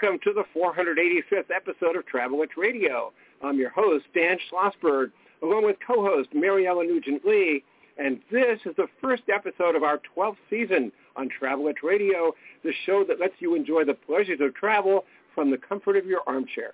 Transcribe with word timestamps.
Welcome 0.00 0.20
to 0.24 0.32
the 0.32 0.44
485th 0.58 1.50
episode 1.54 1.96
of 1.96 2.06
Travel 2.06 2.40
Itch 2.42 2.52
Radio. 2.56 3.12
I'm 3.42 3.58
your 3.58 3.70
host, 3.70 4.06
Dan 4.14 4.38
Schlossberg, 4.50 5.10
along 5.42 5.66
with 5.66 5.76
co-host 5.86 6.30
Maryellen 6.32 6.86
Nugent-Lee, 6.86 7.62
and 7.98 8.20
this 8.30 8.60
is 8.64 8.74
the 8.76 8.86
first 9.00 9.24
episode 9.32 9.76
of 9.76 9.82
our 9.82 10.00
12th 10.16 10.36
season 10.48 10.90
on 11.16 11.28
Travel 11.28 11.68
Itch 11.68 11.82
Radio, 11.82 12.32
the 12.62 12.72
show 12.86 13.04
that 13.08 13.20
lets 13.20 13.34
you 13.40 13.54
enjoy 13.54 13.84
the 13.84 13.92
pleasures 13.92 14.40
of 14.40 14.54
travel 14.54 15.04
from 15.34 15.50
the 15.50 15.58
comfort 15.58 15.96
of 15.96 16.06
your 16.06 16.20
armchair. 16.26 16.72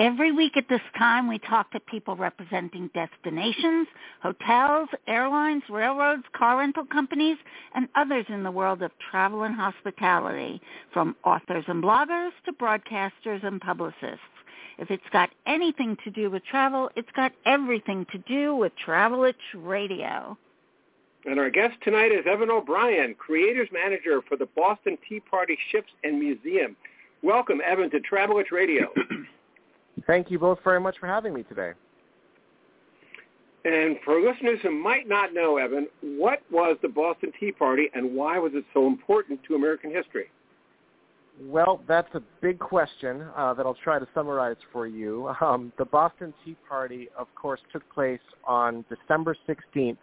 Every 0.00 0.32
week 0.32 0.56
at 0.56 0.66
this 0.70 0.80
time, 0.96 1.28
we 1.28 1.38
talk 1.38 1.70
to 1.72 1.80
people 1.80 2.16
representing 2.16 2.88
destinations, 2.94 3.86
hotels, 4.22 4.88
airlines, 5.06 5.62
railroads, 5.68 6.22
car 6.34 6.56
rental 6.56 6.86
companies, 6.86 7.36
and 7.74 7.86
others 7.94 8.24
in 8.30 8.42
the 8.42 8.50
world 8.50 8.80
of 8.82 8.92
travel 9.10 9.42
and 9.42 9.54
hospitality, 9.54 10.58
from 10.90 11.16
authors 11.22 11.66
and 11.68 11.84
bloggers 11.84 12.30
to 12.46 12.52
broadcasters 12.54 13.44
and 13.46 13.60
publicists. 13.60 14.24
If 14.78 14.90
it's 14.90 15.02
got 15.12 15.28
anything 15.46 15.98
to 16.04 16.10
do 16.10 16.30
with 16.30 16.46
travel, 16.46 16.88
it's 16.96 17.12
got 17.14 17.32
everything 17.44 18.06
to 18.10 18.16
do 18.26 18.54
with 18.54 18.72
Travel 18.82 19.24
Itch 19.24 19.36
Radio. 19.54 20.38
And 21.26 21.38
our 21.38 21.50
guest 21.50 21.74
tonight 21.84 22.10
is 22.10 22.24
Evan 22.26 22.48
O'Brien, 22.48 23.14
Creators 23.18 23.68
Manager 23.70 24.22
for 24.26 24.38
the 24.38 24.48
Boston 24.56 24.96
Tea 25.06 25.20
Party 25.20 25.58
Ships 25.70 25.92
and 26.04 26.18
Museum. 26.18 26.74
Welcome, 27.22 27.60
Evan, 27.62 27.90
to 27.90 28.00
Travel 28.00 28.38
Itch 28.38 28.50
Radio. 28.50 28.86
Thank 30.06 30.30
you 30.30 30.38
both 30.38 30.58
very 30.64 30.80
much 30.80 30.96
for 30.98 31.06
having 31.06 31.34
me 31.34 31.42
today. 31.44 31.72
And 33.64 33.96
for 34.04 34.20
listeners 34.20 34.58
who 34.62 34.70
might 34.70 35.06
not 35.06 35.34
know, 35.34 35.58
Evan, 35.58 35.86
what 36.00 36.40
was 36.50 36.78
the 36.80 36.88
Boston 36.88 37.30
Tea 37.38 37.52
Party 37.52 37.90
and 37.94 38.14
why 38.14 38.38
was 38.38 38.52
it 38.54 38.64
so 38.72 38.86
important 38.86 39.40
to 39.44 39.54
American 39.54 39.92
history? 39.92 40.30
Well, 41.42 41.82
that's 41.86 42.12
a 42.14 42.22
big 42.40 42.58
question 42.58 43.24
uh, 43.36 43.54
that 43.54 43.64
I'll 43.64 43.76
try 43.82 43.98
to 43.98 44.08
summarize 44.14 44.56
for 44.72 44.86
you. 44.86 45.32
Um, 45.40 45.72
the 45.78 45.84
Boston 45.84 46.34
Tea 46.44 46.56
Party, 46.68 47.08
of 47.18 47.28
course, 47.34 47.60
took 47.72 47.82
place 47.92 48.20
on 48.44 48.84
December 48.88 49.34
16th, 49.48 49.96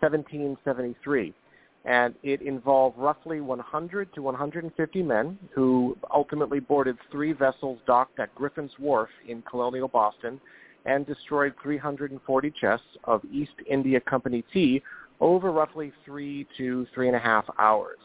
1773 0.00 1.34
and 1.84 2.14
it 2.22 2.42
involved 2.42 2.98
roughly 2.98 3.40
100 3.40 4.12
to 4.14 4.22
150 4.22 5.02
men 5.02 5.38
who 5.54 5.96
ultimately 6.12 6.60
boarded 6.60 6.96
three 7.10 7.32
vessels 7.32 7.78
docked 7.86 8.18
at 8.20 8.34
Griffin's 8.34 8.72
Wharf 8.78 9.08
in 9.26 9.42
colonial 9.42 9.88
Boston 9.88 10.40
and 10.84 11.06
destroyed 11.06 11.54
340 11.62 12.52
chests 12.60 12.86
of 13.04 13.22
East 13.32 13.52
India 13.68 14.00
Company 14.00 14.44
tea 14.52 14.82
over 15.20 15.52
roughly 15.52 15.92
three 16.04 16.46
to 16.56 16.86
three 16.94 17.06
and 17.06 17.16
a 17.16 17.20
half 17.20 17.44
hours. 17.58 17.98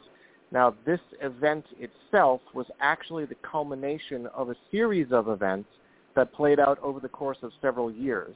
Now, 0.52 0.76
this 0.86 1.00
event 1.22 1.66
itself 1.80 2.42
was 2.54 2.68
actually 2.80 3.26
the 3.26 3.36
culmination 3.36 4.28
of 4.28 4.50
a 4.50 4.56
series 4.72 5.12
of 5.12 5.28
events 5.28 5.70
that 6.16 6.34
played 6.34 6.60
out 6.60 6.80
over 6.82 7.00
the 7.00 7.10
course 7.10 7.38
of 7.42 7.52
several 7.62 7.92
years. 7.92 8.36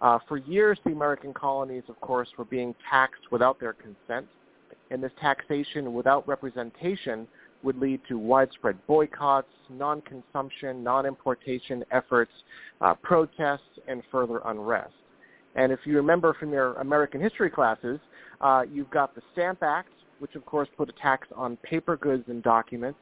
Uh, 0.00 0.18
for 0.26 0.38
years, 0.38 0.78
the 0.86 0.92
American 0.92 1.34
colonies, 1.34 1.82
of 1.88 2.00
course, 2.00 2.28
were 2.38 2.46
being 2.46 2.74
taxed 2.88 3.30
without 3.30 3.60
their 3.60 3.74
consent 3.74 4.26
and 4.90 5.02
this 5.02 5.12
taxation 5.20 5.94
without 5.94 6.26
representation 6.26 7.26
would 7.62 7.78
lead 7.78 8.00
to 8.08 8.18
widespread 8.18 8.76
boycotts, 8.86 9.48
non-consumption, 9.68 10.82
non-importation 10.82 11.84
efforts, 11.90 12.32
uh, 12.80 12.94
protests, 12.94 13.78
and 13.86 14.02
further 14.10 14.40
unrest. 14.46 14.92
And 15.54 15.72
if 15.72 15.80
you 15.84 15.96
remember 15.96 16.34
from 16.34 16.52
your 16.52 16.74
American 16.74 17.20
history 17.20 17.50
classes, 17.50 17.98
uh, 18.40 18.62
you've 18.70 18.90
got 18.90 19.14
the 19.14 19.22
Stamp 19.32 19.62
Act, 19.62 19.90
which 20.20 20.34
of 20.34 20.46
course 20.46 20.68
put 20.76 20.88
a 20.88 20.92
tax 20.92 21.28
on 21.34 21.56
paper 21.58 21.96
goods 21.96 22.24
and 22.28 22.42
documents. 22.42 22.98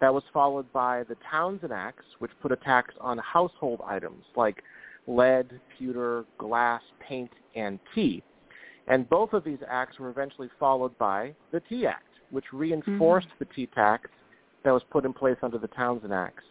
That 0.00 0.14
was 0.14 0.22
followed 0.32 0.72
by 0.72 1.04
the 1.04 1.16
Townshend 1.30 1.72
Acts, 1.72 2.04
which 2.20 2.30
put 2.40 2.52
a 2.52 2.56
tax 2.56 2.94
on 3.00 3.18
household 3.18 3.82
items 3.86 4.24
like 4.34 4.62
lead, 5.06 5.60
pewter, 5.76 6.24
glass, 6.38 6.80
paint, 7.06 7.30
and 7.54 7.78
tea. 7.94 8.22
And 8.88 9.08
both 9.08 9.32
of 9.32 9.44
these 9.44 9.58
acts 9.68 9.98
were 9.98 10.10
eventually 10.10 10.48
followed 10.58 10.96
by 10.98 11.34
the 11.52 11.60
Tea 11.60 11.86
Act, 11.86 12.08
which 12.30 12.46
reinforced 12.52 13.28
mm-hmm. 13.28 13.44
the 13.44 13.54
tea 13.54 13.66
tax 13.74 14.08
that 14.64 14.72
was 14.72 14.82
put 14.90 15.04
in 15.04 15.12
place 15.12 15.36
under 15.42 15.58
the 15.58 15.68
Townshend 15.68 16.12
Acts. 16.12 16.44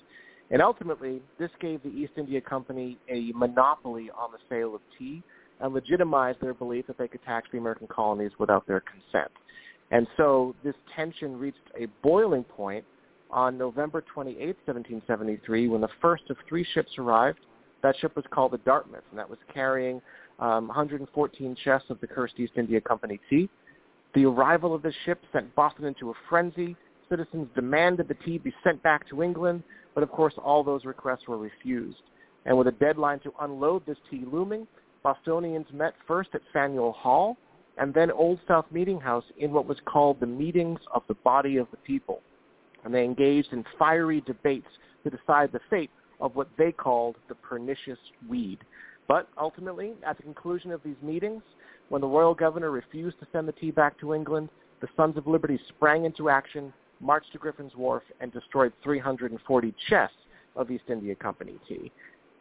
And 0.51 0.61
ultimately, 0.61 1.21
this 1.37 1.51
gave 1.59 1.83
the 1.83 1.89
East 1.89 2.13
India 2.17 2.41
Company 2.41 2.97
a 3.07 3.31
monopoly 3.35 4.09
on 4.17 4.31
the 4.31 4.39
sale 4.49 4.73
of 4.73 4.81
tea 4.97 5.21
and 5.59 5.73
legitimized 5.73 6.39
their 6.41 6.53
belief 6.53 6.87
that 6.87 6.97
they 6.97 7.07
could 7.07 7.23
tax 7.23 7.47
the 7.51 7.57
American 7.57 7.87
colonies 7.87 8.31
without 8.39 8.65
their 8.65 8.81
consent. 8.81 9.31
And 9.91 10.07
so 10.17 10.55
this 10.63 10.75
tension 10.95 11.37
reached 11.37 11.57
a 11.79 11.87
boiling 12.01 12.43
point 12.43 12.85
on 13.31 13.57
November 13.57 14.03
28, 14.13 14.39
1773, 14.65 15.67
when 15.67 15.81
the 15.81 15.89
first 16.01 16.23
of 16.29 16.37
three 16.47 16.65
ships 16.73 16.91
arrived. 16.97 17.39
That 17.81 17.95
ship 18.01 18.15
was 18.15 18.25
called 18.31 18.51
the 18.51 18.57
Dartmouth, 18.59 19.03
and 19.11 19.19
that 19.19 19.29
was 19.29 19.39
carrying 19.53 20.01
um, 20.39 20.67
114 20.67 21.55
chests 21.63 21.89
of 21.89 21.99
the 22.01 22.07
cursed 22.07 22.39
East 22.39 22.53
India 22.55 22.81
Company 22.81 23.19
tea. 23.29 23.49
The 24.15 24.25
arrival 24.25 24.73
of 24.73 24.81
this 24.81 24.95
ship 25.05 25.21
sent 25.31 25.53
Boston 25.55 25.85
into 25.85 26.09
a 26.09 26.13
frenzy. 26.29 26.75
Citizens 27.09 27.47
demanded 27.55 28.07
the 28.07 28.15
tea 28.25 28.37
be 28.37 28.53
sent 28.63 28.81
back 28.83 29.07
to 29.09 29.21
England, 29.21 29.63
but 29.93 30.03
of 30.03 30.11
course 30.11 30.33
all 30.37 30.63
those 30.63 30.85
requests 30.85 31.27
were 31.27 31.37
refused. 31.37 32.01
And 32.45 32.57
with 32.57 32.67
a 32.67 32.71
deadline 32.71 33.19
to 33.19 33.33
unload 33.41 33.85
this 33.85 33.97
tea 34.09 34.23
looming, 34.31 34.67
Bostonians 35.03 35.67
met 35.73 35.93
first 36.07 36.29
at 36.33 36.41
Faneuil 36.53 36.93
Hall 36.93 37.37
and 37.77 37.93
then 37.93 38.11
Old 38.11 38.39
South 38.47 38.65
Meeting 38.71 38.99
House 38.99 39.23
in 39.37 39.51
what 39.51 39.65
was 39.65 39.77
called 39.85 40.19
the 40.19 40.25
Meetings 40.25 40.79
of 40.93 41.03
the 41.07 41.13
Body 41.15 41.57
of 41.57 41.67
the 41.71 41.77
People. 41.77 42.21
And 42.83 42.93
they 42.93 43.03
engaged 43.03 43.53
in 43.53 43.63
fiery 43.77 44.21
debates 44.21 44.67
to 45.03 45.09
decide 45.09 45.51
the 45.51 45.61
fate 45.69 45.89
of 46.19 46.35
what 46.35 46.49
they 46.57 46.71
called 46.71 47.15
the 47.29 47.35
pernicious 47.35 47.97
weed. 48.27 48.59
But 49.09 49.27
ultimately, 49.39 49.93
at 50.05 50.17
the 50.17 50.23
conclusion 50.23 50.71
of 50.71 50.81
these 50.83 50.95
meetings, 51.01 51.41
when 51.89 51.99
the 51.99 52.07
royal 52.07 52.35
governor 52.35 52.69
refused 52.69 53.19
to 53.19 53.27
send 53.31 53.47
the 53.47 53.53
tea 53.53 53.71
back 53.71 53.99
to 53.99 54.13
England, 54.13 54.49
the 54.81 54.87
Sons 54.95 55.17
of 55.17 55.25
Liberty 55.25 55.59
sprang 55.67 56.05
into 56.05 56.29
action, 56.29 56.71
marched 57.01 57.31
to 57.31 57.39
Griffin's 57.39 57.75
Wharf, 57.75 58.03
and 58.21 58.31
destroyed 58.31 58.71
340 58.83 59.73
chests 59.89 60.15
of 60.55 60.69
East 60.69 60.83
India 60.89 61.15
Company 61.15 61.55
tea. 61.67 61.91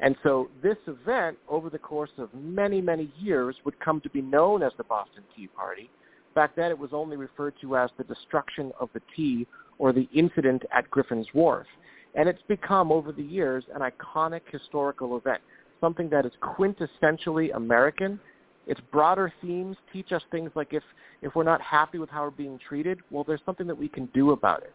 And 0.01 0.15
so 0.23 0.51
this 0.63 0.77
event, 0.87 1.39
over 1.49 1.71
the 1.71 1.79
course 1.79 2.11
of 2.19 2.29
many, 2.35 2.83
many 2.83 3.11
years, 3.19 3.57
would 3.65 3.81
come 3.81 4.03
to 4.03 4.11
be 4.11 4.21
known 4.21 4.63
as 4.63 4.73
the 4.77 4.85
Boston 4.85 5.23
Tea 5.35 5.47
Party. 5.47 5.89
Back 6.35 6.55
then, 6.55 6.71
it 6.71 6.79
was 6.79 6.91
only 6.93 7.17
referred 7.17 7.55
to 7.63 7.79
as 7.79 7.89
the 7.97 8.05
destruction 8.05 8.73
of 8.79 8.91
the 8.93 9.01
tea 9.17 9.47
or 9.79 9.95
the 9.95 10.07
incident 10.13 10.65
at 10.71 10.91
Griffin's 10.91 11.29
Wharf. 11.33 11.67
And 12.15 12.29
it's 12.29 12.43
become, 12.47 12.93
over 12.93 13.11
the 13.11 13.23
years, 13.23 13.65
an 13.75 13.81
iconic 13.81 14.43
historical 14.53 15.17
event 15.17 15.41
something 15.81 16.09
that 16.11 16.27
is 16.27 16.33
quintessentially 16.43 17.55
American. 17.55 18.19
Its 18.67 18.81
broader 18.93 19.33
themes 19.41 19.77
teach 19.93 20.13
us 20.13 20.23
things 20.31 20.51
like 20.55 20.73
if, 20.73 20.83
if 21.23 21.35
we're 21.35 21.43
not 21.43 21.61
happy 21.61 21.99
with 21.99 22.11
how 22.11 22.25
we're 22.25 22.31
being 22.31 22.59
treated, 22.69 23.01
well, 23.11 23.25
there's 23.25 23.41
something 23.47 23.67
that 23.67 23.79
we 23.79 23.89
can 23.89 24.07
do 24.07 24.33
about 24.33 24.63
it. 24.63 24.73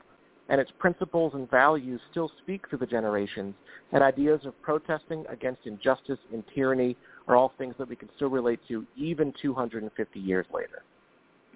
And 0.49 0.59
its 0.59 0.71
principles 0.79 1.33
and 1.35 1.49
values 1.49 2.01
still 2.11 2.29
speak 2.41 2.67
through 2.67 2.79
the 2.79 2.85
generations, 2.85 3.53
and 3.91 4.03
ideas 4.03 4.41
of 4.45 4.59
protesting 4.61 5.25
against 5.29 5.65
injustice 5.65 6.19
and 6.33 6.43
tyranny 6.53 6.97
are 7.27 7.35
all 7.35 7.53
things 7.57 7.75
that 7.77 7.87
we 7.87 7.95
can 7.95 8.09
still 8.15 8.29
relate 8.29 8.59
to 8.67 8.85
even 8.97 9.33
250 9.41 10.19
years 10.19 10.45
later. 10.53 10.83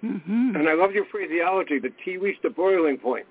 Mm-hmm. 0.02 0.56
And 0.56 0.68
I 0.68 0.74
love 0.74 0.92
your 0.92 1.04
phraseology, 1.06 1.78
the 1.78 1.90
tea 2.04 2.16
reached 2.16 2.42
the 2.42 2.50
boiling 2.50 2.98
point. 2.98 3.26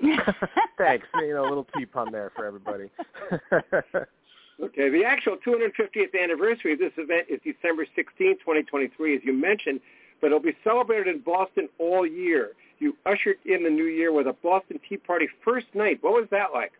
Thanks. 0.78 1.06
You 1.14 1.34
know, 1.34 1.42
a 1.42 1.48
little 1.48 1.66
tea 1.76 1.86
pun 1.86 2.12
there 2.12 2.30
for 2.36 2.44
everybody. 2.44 2.90
Okay, 4.62 4.90
the 4.90 5.04
actual 5.04 5.36
250th 5.38 6.20
anniversary 6.20 6.74
of 6.74 6.78
this 6.78 6.92
event 6.98 7.26
is 7.30 7.40
December 7.42 7.86
16, 7.96 8.38
2023, 8.38 9.16
as 9.16 9.22
you 9.24 9.32
mentioned, 9.32 9.80
but 10.20 10.26
it'll 10.26 10.38
be 10.38 10.56
celebrated 10.62 11.14
in 11.14 11.22
Boston 11.22 11.68
all 11.78 12.06
year. 12.06 12.50
You 12.78 12.94
ushered 13.06 13.36
in 13.46 13.64
the 13.64 13.70
new 13.70 13.84
year 13.84 14.12
with 14.12 14.26
a 14.26 14.34
Boston 14.42 14.78
Tea 14.86 14.98
Party 14.98 15.28
first 15.44 15.66
night. 15.74 15.98
What 16.02 16.12
was 16.12 16.28
that 16.30 16.52
like? 16.52 16.72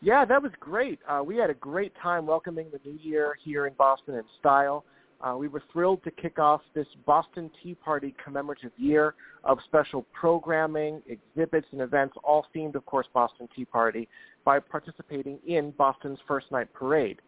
Yeah, 0.00 0.24
that 0.24 0.42
was 0.42 0.52
great. 0.58 1.00
Uh, 1.08 1.22
we 1.24 1.36
had 1.36 1.50
a 1.50 1.54
great 1.54 1.92
time 2.02 2.26
welcoming 2.26 2.66
the 2.70 2.80
new 2.88 2.98
year 3.02 3.36
here 3.42 3.66
in 3.66 3.74
Boston 3.74 4.14
in 4.14 4.24
style. 4.38 4.84
Uh, 5.20 5.36
we 5.36 5.48
were 5.48 5.62
thrilled 5.72 6.02
to 6.04 6.10
kick 6.10 6.38
off 6.38 6.60
this 6.74 6.86
Boston 7.06 7.50
Tea 7.62 7.74
Party 7.74 8.14
commemorative 8.22 8.72
year 8.76 9.14
of 9.44 9.58
special 9.64 10.06
programming, 10.12 11.02
exhibits, 11.06 11.66
and 11.72 11.80
events, 11.80 12.14
all 12.22 12.46
themed, 12.54 12.74
of 12.74 12.84
course, 12.86 13.06
Boston 13.12 13.48
Tea 13.54 13.64
Party, 13.64 14.08
by 14.44 14.58
participating 14.58 15.38
in 15.46 15.70
Boston's 15.72 16.18
First 16.28 16.50
Night 16.52 16.72
Parade. 16.72 17.20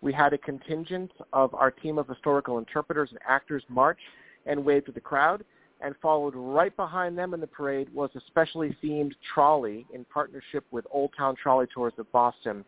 We 0.00 0.12
had 0.12 0.32
a 0.32 0.38
contingent 0.38 1.12
of 1.32 1.54
our 1.54 1.70
team 1.70 1.98
of 1.98 2.08
historical 2.08 2.58
interpreters 2.58 3.10
and 3.10 3.20
actors 3.26 3.62
march 3.68 4.00
and 4.46 4.64
wave 4.64 4.84
to 4.86 4.92
the 4.92 5.00
crowd, 5.00 5.44
and 5.80 5.94
followed 6.00 6.34
right 6.34 6.74
behind 6.76 7.16
them 7.16 7.34
in 7.34 7.40
the 7.40 7.46
parade 7.46 7.92
was 7.92 8.10
a 8.14 8.20
specially 8.26 8.76
themed 8.82 9.12
trolley 9.34 9.86
in 9.92 10.04
partnership 10.06 10.64
with 10.70 10.86
Old 10.90 11.10
Town 11.16 11.34
Trolley 11.40 11.66
Tours 11.72 11.92
of 11.98 12.10
Boston 12.12 12.64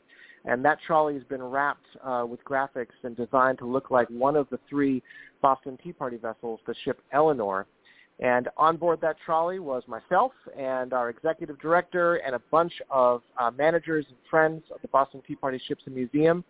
and 0.46 0.64
that 0.64 0.78
trolley 0.86 1.14
has 1.14 1.24
been 1.24 1.42
wrapped 1.42 1.86
uh, 2.04 2.24
with 2.28 2.42
graphics 2.44 2.94
and 3.02 3.16
designed 3.16 3.58
to 3.58 3.66
look 3.66 3.90
like 3.90 4.08
one 4.08 4.36
of 4.36 4.48
the 4.50 4.58
three 4.68 5.02
Boston 5.42 5.78
Tea 5.82 5.92
Party 5.92 6.16
vessels, 6.16 6.60
the 6.66 6.74
ship 6.84 7.00
Eleanor. 7.12 7.66
And 8.18 8.48
on 8.56 8.78
board 8.78 9.00
that 9.02 9.16
trolley 9.24 9.58
was 9.58 9.82
myself 9.86 10.32
and 10.58 10.94
our 10.94 11.10
executive 11.10 11.60
director 11.60 12.16
and 12.16 12.34
a 12.34 12.40
bunch 12.50 12.72
of 12.90 13.22
uh, 13.38 13.50
managers 13.50 14.06
and 14.08 14.16
friends 14.30 14.62
of 14.74 14.80
the 14.80 14.88
Boston 14.88 15.20
Tea 15.26 15.34
Party 15.34 15.60
Ships 15.68 15.82
and 15.84 15.94
Museum 15.94 16.42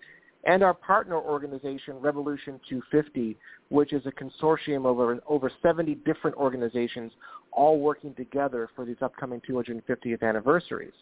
and 0.46 0.62
our 0.62 0.74
partner 0.74 1.16
organization, 1.16 1.98
Revolution 1.98 2.60
250, 2.68 3.36
which 3.68 3.92
is 3.92 4.02
a 4.06 4.12
consortium 4.12 4.78
of 4.78 4.98
over, 4.98 5.18
over 5.26 5.50
70 5.60 5.96
different 6.06 6.36
organizations 6.36 7.12
all 7.50 7.80
working 7.80 8.14
together 8.14 8.68
for 8.76 8.84
these 8.84 8.96
upcoming 9.02 9.40
250th 9.48 10.22
anniversaries. 10.22 10.92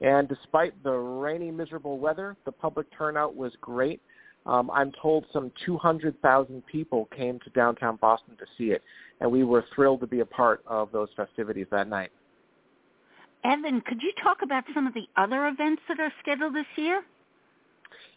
And 0.00 0.28
despite 0.28 0.82
the 0.82 0.92
rainy, 0.92 1.50
miserable 1.50 1.98
weather, 1.98 2.36
the 2.44 2.52
public 2.52 2.86
turnout 2.96 3.36
was 3.36 3.52
great. 3.60 4.00
Um, 4.46 4.70
I'm 4.70 4.92
told 4.92 5.26
some 5.32 5.52
200,000 5.66 6.66
people 6.66 7.08
came 7.14 7.38
to 7.40 7.50
downtown 7.50 7.96
Boston 7.96 8.36
to 8.38 8.46
see 8.56 8.72
it, 8.72 8.82
and 9.20 9.30
we 9.30 9.44
were 9.44 9.64
thrilled 9.74 10.00
to 10.00 10.06
be 10.06 10.20
a 10.20 10.26
part 10.26 10.62
of 10.66 10.90
those 10.92 11.08
festivities 11.14 11.66
that 11.70 11.88
night. 11.88 12.10
Evan, 13.44 13.80
could 13.82 14.02
you 14.02 14.12
talk 14.22 14.38
about 14.42 14.64
some 14.74 14.86
of 14.86 14.94
the 14.94 15.06
other 15.16 15.48
events 15.48 15.82
that 15.88 16.00
are 16.00 16.12
scheduled 16.22 16.54
this 16.54 16.66
year? 16.76 17.02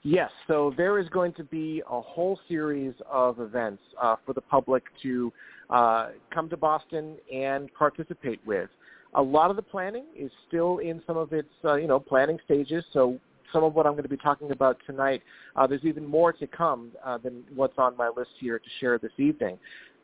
Yes, 0.03 0.29
so 0.47 0.74
there 0.75 1.00
is 1.00 1.07
going 1.09 1.31
to 1.33 1.45
be 1.45 1.81
a 1.89 2.01
whole 2.01 2.38
series 2.50 2.94
of 3.09 3.39
events 3.39 3.81
uh, 4.01 4.18
for 4.25 4.33
the 4.33 4.41
public 4.41 4.83
to 5.01 5.31
uh, 5.69 6.09
come 6.33 6.50
to 6.50 6.57
Boston 6.57 7.15
and 7.33 7.74
participate 7.74 8.41
with. 8.45 8.69
A 9.15 9.21
lot 9.21 9.50
of 9.50 9.56
the 9.56 9.62
planning 9.62 10.06
is 10.15 10.31
still 10.48 10.80
in 10.80 11.01
some 11.06 11.18
of 11.18 11.33
its, 11.33 11.50
uh, 11.63 11.75
you 11.75 11.88
know, 11.88 12.00
planning 12.00 12.39
stages. 12.45 12.83
So 12.94 13.19
some 13.51 13.63
of 13.63 13.75
what 13.75 13.86
I'm 13.86 13.94
going 13.94 14.04
to 14.04 14.10
be 14.10 14.18
talking 14.18 14.51
about 14.51 14.77
tonight, 14.86 15.21
uh, 15.56 15.68
there's 15.68 15.86
even 15.86 16.06
more 16.06 16.33
to 16.33 16.48
come 16.48 16.92
uh, 17.06 17.18
than 17.19 17.44
what's 17.56 17.77
on 17.77 17.95
my 17.95 18.10
list 18.15 18.31
here 18.39 18.57
to 18.57 18.69
share 18.80 18.98
this 18.98 19.12
evening. 19.18 19.57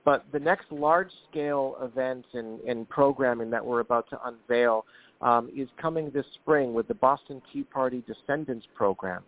But 0.06 0.26
the 0.32 0.40
next 0.40 0.72
large-scale 0.72 1.78
event 1.82 2.26
and, 2.34 2.60
and 2.62 2.88
programming 2.88 3.50
that 3.50 3.66
we're 3.66 3.82
about 3.82 4.10
to 4.12 4.20
unveil 4.26 4.86
um, 5.22 5.50
is 5.56 5.68
coming 5.82 6.10
this 6.12 6.26
spring 6.42 6.74
with 6.74 6.88
the 6.88 6.94
Boston 6.94 7.42
Tea 7.52 7.64
Party 7.64 8.04
Descendants 8.08 8.66
Program. 8.76 9.24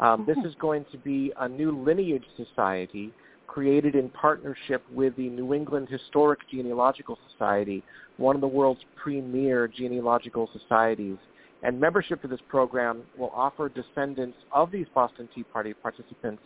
Um, 0.00 0.24
this 0.26 0.36
is 0.44 0.54
going 0.60 0.84
to 0.92 0.98
be 0.98 1.32
a 1.38 1.48
new 1.48 1.70
lineage 1.70 2.24
society 2.36 3.12
created 3.46 3.94
in 3.94 4.08
partnership 4.10 4.82
with 4.92 5.16
the 5.16 5.28
New 5.28 5.54
England 5.54 5.88
Historic 5.88 6.40
Genealogical 6.50 7.18
Society, 7.30 7.82
one 8.16 8.34
of 8.34 8.40
the 8.40 8.48
world's 8.48 8.82
premier 8.96 9.68
genealogical 9.68 10.48
societies. 10.52 11.16
And 11.62 11.80
membership 11.80 12.22
to 12.22 12.28
this 12.28 12.40
program 12.48 13.02
will 13.16 13.32
offer 13.34 13.68
descendants 13.68 14.36
of 14.52 14.70
these 14.70 14.86
Boston 14.94 15.28
Tea 15.34 15.42
Party 15.42 15.72
participants 15.74 16.42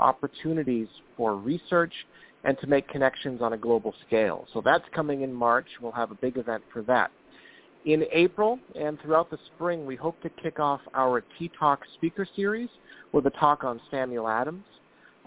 opportunities 0.00 0.88
for 1.16 1.36
research 1.36 1.92
and 2.44 2.58
to 2.58 2.66
make 2.66 2.88
connections 2.88 3.40
on 3.40 3.52
a 3.52 3.56
global 3.56 3.94
scale. 4.06 4.46
So 4.52 4.60
that's 4.60 4.84
coming 4.94 5.22
in 5.22 5.32
March. 5.32 5.66
We'll 5.80 5.92
have 5.92 6.10
a 6.10 6.16
big 6.16 6.36
event 6.36 6.62
for 6.72 6.82
that. 6.82 7.10
In 7.86 8.04
April 8.12 8.58
and 8.74 8.98
throughout 9.00 9.30
the 9.30 9.38
spring, 9.54 9.84
we 9.84 9.94
hope 9.94 10.20
to 10.22 10.30
kick 10.30 10.58
off 10.58 10.80
our 10.94 11.22
Tea 11.38 11.50
Talk 11.58 11.80
speaker 11.94 12.26
series 12.34 12.70
with 13.12 13.26
a 13.26 13.30
talk 13.30 13.62
on 13.62 13.80
Samuel 13.90 14.26
Adams 14.28 14.64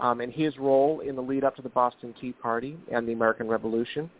um, 0.00 0.20
and 0.20 0.32
his 0.32 0.56
role 0.58 1.00
in 1.00 1.16
the 1.16 1.22
lead 1.22 1.44
up 1.44 1.56
to 1.56 1.62
the 1.62 1.68
Boston 1.68 2.14
Tea 2.20 2.32
Party 2.32 2.76
and 2.92 3.06
the 3.06 3.12
American 3.12 3.48
Revolution. 3.48 4.10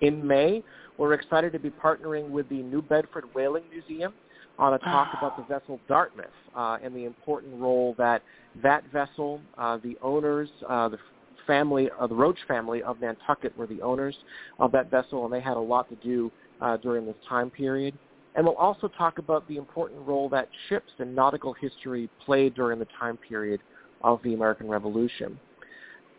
In 0.00 0.26
May, 0.26 0.62
we're 0.98 1.14
excited 1.14 1.52
to 1.52 1.58
be 1.58 1.70
partnering 1.70 2.30
with 2.30 2.48
the 2.48 2.62
New 2.62 2.82
Bedford 2.82 3.24
Whaling 3.34 3.64
Museum 3.70 4.12
on 4.58 4.74
a 4.74 4.78
talk 4.78 5.08
about 5.18 5.36
the 5.36 5.42
vessel 5.44 5.78
Dartmouth 5.88 6.26
uh, 6.54 6.78
and 6.82 6.94
the 6.94 7.04
important 7.04 7.60
role 7.60 7.94
that 7.98 8.22
that 8.62 8.84
vessel, 8.90 9.40
uh, 9.58 9.78
the 9.82 9.98
owners, 10.02 10.48
uh, 10.68 10.88
the 10.88 10.98
family, 11.46 11.88
uh, 11.98 12.06
the 12.06 12.14
Roach 12.14 12.38
family 12.48 12.82
of 12.82 13.00
Nantucket 13.00 13.56
were 13.56 13.66
the 13.66 13.82
owners 13.82 14.16
of 14.58 14.72
that 14.72 14.90
vessel, 14.90 15.24
and 15.24 15.32
they 15.32 15.40
had 15.40 15.56
a 15.56 15.60
lot 15.60 15.88
to 15.90 15.96
do 15.96 16.30
uh, 16.60 16.76
during 16.78 17.06
this 17.06 17.16
time 17.28 17.50
period. 17.50 17.94
And 18.34 18.44
we'll 18.44 18.56
also 18.56 18.88
talk 18.88 19.18
about 19.18 19.46
the 19.48 19.56
important 19.56 20.06
role 20.06 20.28
that 20.30 20.48
ships 20.68 20.92
and 20.98 21.14
nautical 21.14 21.54
history 21.54 22.10
played 22.24 22.54
during 22.54 22.78
the 22.78 22.86
time 22.98 23.16
period 23.16 23.60
of 24.02 24.22
the 24.22 24.34
American 24.34 24.68
Revolution. 24.68 25.38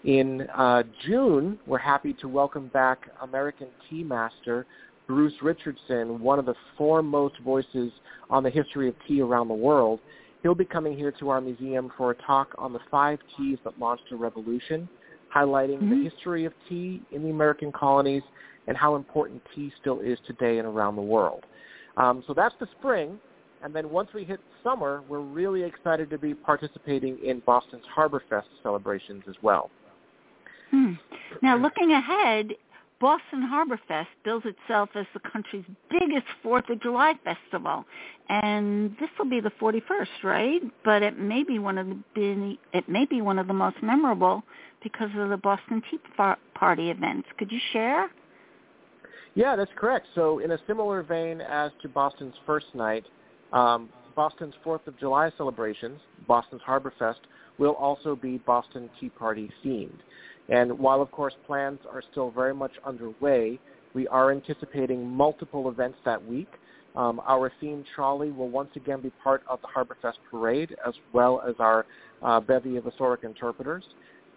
In 0.04 0.48
uh, 0.56 0.84
June, 1.06 1.60
we're 1.66 1.78
happy 1.78 2.14
to 2.22 2.28
welcome 2.28 2.68
back 2.68 3.10
American 3.22 3.68
tea 3.90 4.04
master 4.04 4.66
Bruce 5.08 5.34
Richardson, 5.42 6.20
one 6.20 6.38
of 6.38 6.46
the 6.46 6.54
foremost 6.78 7.36
voices 7.44 7.92
on 8.30 8.44
the 8.44 8.50
history 8.50 8.90
of 8.90 8.96
tea 9.08 9.22
around 9.22 9.48
the 9.48 9.54
world. 9.54 10.00
He'll 10.44 10.54
be 10.54 10.66
coming 10.66 10.96
here 10.96 11.14
to 11.20 11.30
our 11.30 11.42
museum 11.42 11.92
for 11.98 12.12
a 12.12 12.16
talk 12.16 12.54
on 12.58 12.74
the 12.74 12.80
five 12.92 13.20
teas 13.36 13.58
that 13.64 13.80
launched 13.80 14.04
a 14.12 14.16
revolution, 14.16 14.88
highlighting 15.34 15.78
mm-hmm. 15.80 16.04
the 16.04 16.10
history 16.10 16.46
of 16.46 16.54
tea 16.70 17.02
in 17.12 17.24
the 17.24 17.30
American 17.30 17.72
colonies 17.72 18.24
and 18.68 18.76
how 18.76 18.96
important 18.96 19.42
tea 19.56 19.72
still 19.80 20.02
is 20.02 20.20
today 20.28 20.60
and 20.60 20.68
around 20.68 20.98
the 20.98 21.02
world. 21.02 21.44
Um, 21.96 22.24
so 22.28 22.34
that's 22.34 22.56
the 22.60 22.68
spring. 22.78 23.18
And 23.64 23.76
then 23.76 23.90
once 23.90 24.10
we 24.14 24.24
hit 24.24 24.40
summer, 24.64 25.04
we're 25.08 25.20
really 25.20 25.64
excited 25.64 26.10
to 26.12 26.18
be 26.18 26.34
participating 26.34 27.18
in 27.24 27.40
Boston's 27.46 27.86
Harbor 27.94 28.22
Fest 28.30 28.48
celebrations 28.64 29.24
as 29.28 29.36
well. 29.42 29.70
Hmm. 30.72 30.94
Now, 31.42 31.58
looking 31.58 31.92
ahead, 31.94 32.52
Boston 33.00 33.42
Harbor 33.44 33.80
Fest 33.88 34.10
bills 34.24 34.44
itself 34.46 34.90
as 34.96 35.06
the 35.14 35.20
country's 35.32 35.66
biggest 35.90 36.26
Fourth 36.42 36.70
of 36.70 36.82
July 36.82 37.14
festival, 37.24 37.86
and 38.30 38.96
this 39.00 39.10
will 39.18 39.30
be 39.30 39.40
the 39.40 39.52
41st, 39.62 40.24
right? 40.24 40.62
But 40.84 41.04
it 41.04 41.20
may 41.20 41.44
be 41.44 41.60
one 41.60 41.78
of 41.78 41.88
the 42.16 42.58
it 42.74 42.90
may 42.90 43.06
be 43.06 43.22
one 43.22 43.38
of 43.40 43.48
the 43.48 43.54
most 43.54 43.78
memorable 43.84 44.44
because 44.84 45.10
of 45.18 45.30
the 45.30 45.38
Boston 45.38 45.82
Tea 45.90 46.00
Party 46.56 46.90
events. 46.90 47.28
Could 47.38 47.52
you 47.52 47.60
share? 47.72 48.10
Yeah, 49.36 49.56
that's 49.56 49.72
correct. 49.76 50.08
So 50.16 50.40
in 50.40 50.52
a 50.52 50.58
similar 50.66 51.04
vein 51.04 51.42
as 51.42 51.72
to 51.84 51.90
Boston's 51.90 52.34
first 52.48 52.68
night, 52.74 53.06
um, 53.54 53.90
Boston's 54.16 54.56
Fourth 54.64 54.88
of 54.88 54.98
July 55.00 55.32
celebrations, 55.38 56.00
Boston's 56.28 56.62
Harbor 56.64 56.94
Fest, 56.98 57.20
will 57.58 57.74
also 57.74 58.16
be 58.16 58.38
Boston 58.40 58.90
Tea 59.00 59.10
Party 59.10 59.50
themed. 59.64 60.00
And 60.50 60.78
while, 60.80 61.02
of 61.02 61.12
course, 61.12 61.34
plans 61.46 61.80
are 61.92 62.02
still 62.12 62.32
very 62.32 62.54
much 62.54 62.72
underway, 62.86 63.60
we 63.94 64.08
are 64.08 64.32
anticipating 64.32 65.08
multiple 65.08 65.70
events 65.70 65.98
that 66.06 66.24
week. 66.26 66.50
Um, 66.96 67.22
our 67.28 67.52
themed 67.62 67.86
trolley 67.94 68.32
will 68.32 68.50
once 68.50 68.70
again 68.76 69.02
be 69.02 69.12
part 69.24 69.44
of 69.48 69.62
the 69.62 69.68
Harbor 69.68 69.98
Fest 70.02 70.18
parade, 70.32 70.76
as 70.86 70.94
well 71.14 71.44
as 71.48 71.56
our 71.60 71.86
uh, 72.24 72.40
bevy 72.40 72.78
of 72.78 72.86
historic 72.86 73.24
interpreters. 73.24 73.84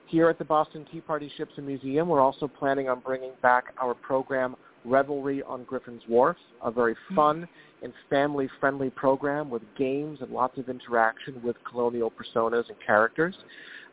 Here 0.07 0.29
at 0.29 0.39
the 0.39 0.45
Boston 0.45 0.85
Tea 0.91 1.01
Party 1.01 1.31
Ships 1.37 1.53
and 1.57 1.67
Museum, 1.67 2.09
we're 2.09 2.21
also 2.21 2.49
planning 2.49 2.89
on 2.89 3.01
bringing 3.01 3.31
back 3.43 3.73
our 3.81 3.95
program 3.95 4.57
Revelry 4.85 5.43
on 5.43 5.65
Griffin's 5.65 6.03
Wharf, 6.09 6.37
a 6.63 6.71
very 6.71 6.95
mm-hmm. 6.95 7.15
fun 7.15 7.49
and 7.83 7.93
family-friendly 8.09 8.91
program 8.91 9.51
with 9.51 9.63
games 9.77 10.19
and 10.21 10.31
lots 10.31 10.59
of 10.59 10.69
interaction 10.69 11.41
with 11.43 11.57
colonial 11.69 12.11
personas 12.11 12.69
and 12.69 12.77
characters. 12.85 13.35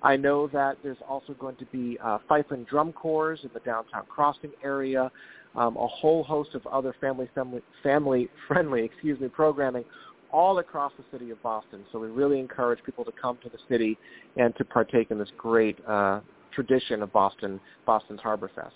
I 0.03 0.15
know 0.15 0.47
that 0.47 0.77
there's 0.83 0.97
also 1.07 1.33
going 1.33 1.55
to 1.57 1.65
be 1.65 1.97
uh, 2.03 2.19
fife 2.27 2.45
and 2.51 2.67
drum 2.67 2.93
corps 2.93 3.39
in 3.43 3.49
the 3.53 3.59
downtown 3.61 4.03
crossing 4.07 4.51
area, 4.63 5.11
um, 5.55 5.75
a 5.75 5.87
whole 5.87 6.23
host 6.23 6.53
of 6.53 6.65
other 6.67 6.95
family 7.01 7.29
family 7.33 7.61
family 7.81 8.29
friendly 8.47 8.83
excuse 8.93 9.19
me 9.19 9.27
programming 9.27 9.83
all 10.31 10.59
across 10.59 10.91
the 10.97 11.05
city 11.11 11.31
of 11.31 11.41
Boston. 11.41 11.83
So 11.91 11.99
we 11.99 12.09
really 12.09 12.39
encourage 12.39 12.83
people 12.83 13.05
to 13.05 13.13
come 13.19 13.37
to 13.43 13.49
the 13.49 13.57
city 13.69 13.97
and 14.35 14.55
to 14.57 14.65
partake 14.65 15.09
in 15.09 15.17
this 15.17 15.31
great 15.37 15.77
uh, 15.87 16.19
tradition 16.53 17.01
of 17.01 17.11
Boston 17.11 17.59
Boston's 17.85 18.21
Harbor 18.21 18.51
Fest. 18.53 18.75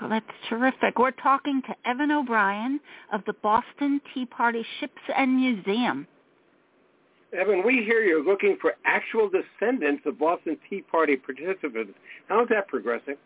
Well, 0.00 0.10
that's 0.10 0.26
terrific. 0.48 0.98
We're 0.98 1.12
talking 1.12 1.62
to 1.66 1.88
Evan 1.88 2.10
O'Brien 2.10 2.80
of 3.12 3.22
the 3.26 3.32
Boston 3.32 4.00
Tea 4.12 4.26
Party 4.26 4.64
Ships 4.80 5.00
and 5.16 5.36
Museum. 5.36 6.06
Evan, 7.32 7.64
we 7.64 7.82
hear 7.84 8.00
you're 8.02 8.24
looking 8.24 8.56
for 8.60 8.74
actual 8.84 9.28
descendants 9.28 10.02
of 10.06 10.18
Boston 10.18 10.56
Tea 10.68 10.82
Party 10.82 11.16
participants. 11.16 11.92
How's 12.28 12.48
that 12.48 12.68
progressing? 12.68 13.16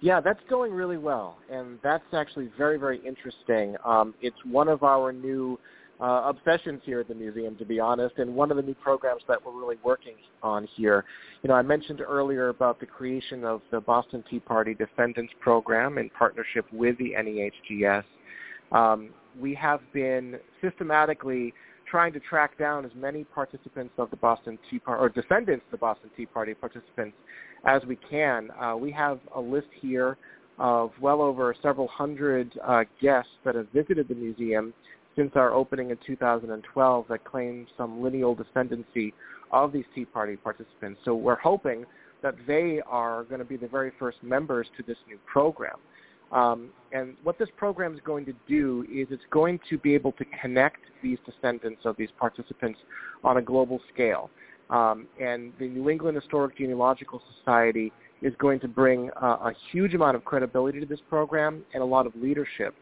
Yeah, 0.00 0.20
that's 0.20 0.40
going 0.50 0.72
really 0.72 0.98
well, 0.98 1.38
and 1.50 1.78
that's 1.82 2.04
actually 2.12 2.50
very, 2.58 2.78
very 2.78 2.98
interesting. 2.98 3.76
Um, 3.84 4.14
it's 4.20 4.36
one 4.44 4.68
of 4.68 4.82
our 4.82 5.12
new 5.12 5.58
uh, 6.00 6.22
obsessions 6.26 6.80
here 6.84 7.00
at 7.00 7.08
the 7.08 7.14
museum, 7.14 7.56
to 7.56 7.64
be 7.64 7.80
honest, 7.80 8.16
and 8.18 8.34
one 8.34 8.50
of 8.50 8.56
the 8.56 8.62
new 8.62 8.74
programs 8.74 9.22
that 9.28 9.44
we're 9.44 9.58
really 9.58 9.76
working 9.82 10.14
on 10.42 10.68
here. 10.76 11.04
You 11.42 11.48
know, 11.48 11.54
I 11.54 11.62
mentioned 11.62 12.00
earlier 12.00 12.48
about 12.48 12.80
the 12.80 12.86
creation 12.86 13.44
of 13.44 13.62
the 13.70 13.80
Boston 13.80 14.22
Tea 14.28 14.40
Party 14.40 14.74
Defendants 14.74 15.32
Program 15.40 15.98
in 15.98 16.10
partnership 16.10 16.66
with 16.72 16.98
the 16.98 17.14
NEHGS. 17.18 18.04
Um, 18.72 19.10
we 19.40 19.54
have 19.54 19.80
been 19.92 20.38
systematically 20.62 21.54
trying 21.90 22.12
to 22.12 22.20
track 22.20 22.58
down 22.58 22.84
as 22.84 22.90
many 22.94 23.24
participants 23.24 23.94
of 23.96 24.10
the 24.10 24.16
Boston 24.16 24.58
Tea 24.70 24.78
Party, 24.78 25.02
or 25.02 25.08
descendants 25.08 25.64
of 25.66 25.70
the 25.70 25.78
Boston 25.78 26.10
Tea 26.16 26.26
Party 26.26 26.52
participants 26.52 27.16
as 27.64 27.82
we 27.84 27.96
can. 28.10 28.50
Uh, 28.60 28.76
we 28.76 28.90
have 28.92 29.20
a 29.34 29.40
list 29.40 29.68
here 29.80 30.16
of 30.58 30.90
well 31.00 31.20
over 31.20 31.54
several 31.62 31.88
hundred 31.88 32.52
uh, 32.66 32.84
guests 33.00 33.30
that 33.44 33.54
have 33.54 33.68
visited 33.72 34.08
the 34.08 34.14
museum 34.14 34.72
since 35.16 35.32
our 35.34 35.52
opening 35.52 35.90
in 35.90 35.98
2012 36.06 37.06
that 37.08 37.24
claims 37.24 37.68
some 37.76 38.02
lineal 38.02 38.36
descendancy 38.36 39.12
of 39.50 39.72
these 39.72 39.84
Tea 39.94 40.04
Party 40.04 40.36
participants. 40.36 41.00
So 41.04 41.14
we're 41.14 41.36
hoping 41.36 41.84
that 42.22 42.34
they 42.46 42.80
are 42.86 43.24
going 43.24 43.38
to 43.38 43.44
be 43.44 43.56
the 43.56 43.68
very 43.68 43.92
first 43.98 44.18
members 44.22 44.66
to 44.76 44.82
this 44.82 44.96
new 45.08 45.18
program. 45.26 45.76
Um, 46.32 46.70
and 46.92 47.14
what 47.22 47.38
this 47.38 47.48
program 47.56 47.94
is 47.94 48.00
going 48.04 48.24
to 48.26 48.34
do 48.48 48.84
is 48.92 49.06
it's 49.10 49.22
going 49.30 49.60
to 49.70 49.78
be 49.78 49.94
able 49.94 50.12
to 50.12 50.24
connect 50.40 50.80
these 51.02 51.18
descendants 51.24 51.82
of 51.84 51.96
these 51.96 52.08
participants 52.18 52.80
on 53.22 53.36
a 53.36 53.42
global 53.42 53.80
scale. 53.92 54.30
Um, 54.70 55.06
and 55.20 55.52
the 55.60 55.68
New 55.68 55.88
England 55.88 56.16
Historic 56.16 56.58
Genealogical 56.58 57.22
Society 57.38 57.92
is 58.22 58.34
going 58.38 58.58
to 58.60 58.68
bring 58.68 59.10
uh, 59.22 59.26
a 59.26 59.52
huge 59.70 59.94
amount 59.94 60.16
of 60.16 60.24
credibility 60.24 60.80
to 60.80 60.86
this 60.86 61.00
program 61.08 61.64
and 61.74 61.82
a 61.82 61.86
lot 61.86 62.06
of 62.06 62.16
leadership. 62.16 62.74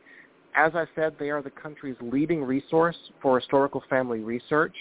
As 0.54 0.72
I 0.74 0.86
said, 0.94 1.14
they 1.18 1.30
are 1.30 1.42
the 1.42 1.50
country's 1.50 1.96
leading 2.00 2.42
resource 2.42 2.96
for 3.20 3.38
historical 3.38 3.82
family 3.90 4.20
research. 4.20 4.74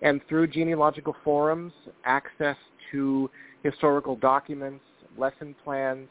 And 0.00 0.20
through 0.28 0.48
genealogical 0.48 1.14
forums, 1.22 1.72
access 2.04 2.56
to 2.90 3.30
historical 3.62 4.16
documents, 4.16 4.84
lesson 5.16 5.54
plans, 5.62 6.08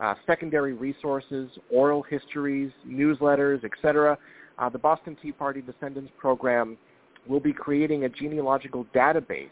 uh, 0.00 0.14
secondary 0.26 0.72
resources, 0.72 1.50
oral 1.70 2.02
histories, 2.02 2.70
newsletters, 2.86 3.64
etc., 3.64 4.16
uh, 4.58 4.68
the 4.68 4.78
Boston 4.78 5.16
Tea 5.20 5.32
Party 5.32 5.60
Descendants 5.60 6.12
Program 6.18 6.78
will 7.26 7.40
be 7.40 7.52
creating 7.52 8.04
a 8.04 8.08
genealogical 8.08 8.86
database 8.94 9.48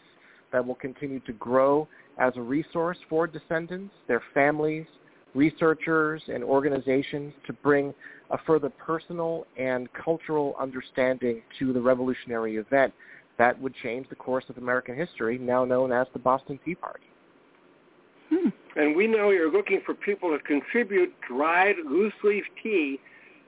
that 0.51 0.65
will 0.65 0.75
continue 0.75 1.19
to 1.21 1.33
grow 1.33 1.87
as 2.17 2.33
a 2.35 2.41
resource 2.41 2.97
for 3.09 3.27
descendants, 3.27 3.93
their 4.07 4.21
families, 4.33 4.85
researchers, 5.33 6.21
and 6.27 6.43
organizations 6.43 7.33
to 7.47 7.53
bring 7.53 7.93
a 8.33 8.37
further 8.45 8.69
personal 8.69 9.45
and 9.57 9.87
cultural 9.93 10.55
understanding 10.59 11.41
to 11.59 11.71
the 11.71 11.79
revolutionary 11.79 12.57
event 12.57 12.93
that 13.37 13.59
would 13.61 13.73
change 13.81 14.09
the 14.09 14.15
course 14.15 14.43
of 14.49 14.57
American 14.57 14.95
history, 14.95 15.37
now 15.37 15.63
known 15.63 15.91
as 15.91 16.07
the 16.13 16.19
Boston 16.19 16.59
Tea 16.65 16.75
Party. 16.75 17.05
Hmm. 18.29 18.49
And 18.75 18.95
we 18.95 19.07
know 19.07 19.29
you're 19.29 19.51
looking 19.51 19.81
for 19.85 19.93
people 19.93 20.35
to 20.35 20.43
contribute 20.43 21.13
dried 21.27 21.75
loose 21.87 22.13
leaf 22.23 22.43
tea 22.61 22.99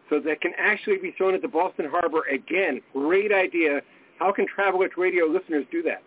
so 0.10 0.20
that 0.20 0.39
can 0.42 0.51
actually 0.58 0.98
be 0.98 1.12
thrown 1.18 1.34
at 1.34 1.42
the 1.42 1.48
Boston 1.48 1.88
Harbor 1.89 2.22
again. 2.32 2.80
Great 2.94 3.32
idea. 3.32 3.82
How 4.20 4.32
can 4.32 4.46
Travel 4.48 4.84
Itch 4.84 4.94
Radio 4.98 5.25
listeners 5.25 5.65
do 5.72 5.82
that? 5.84 6.04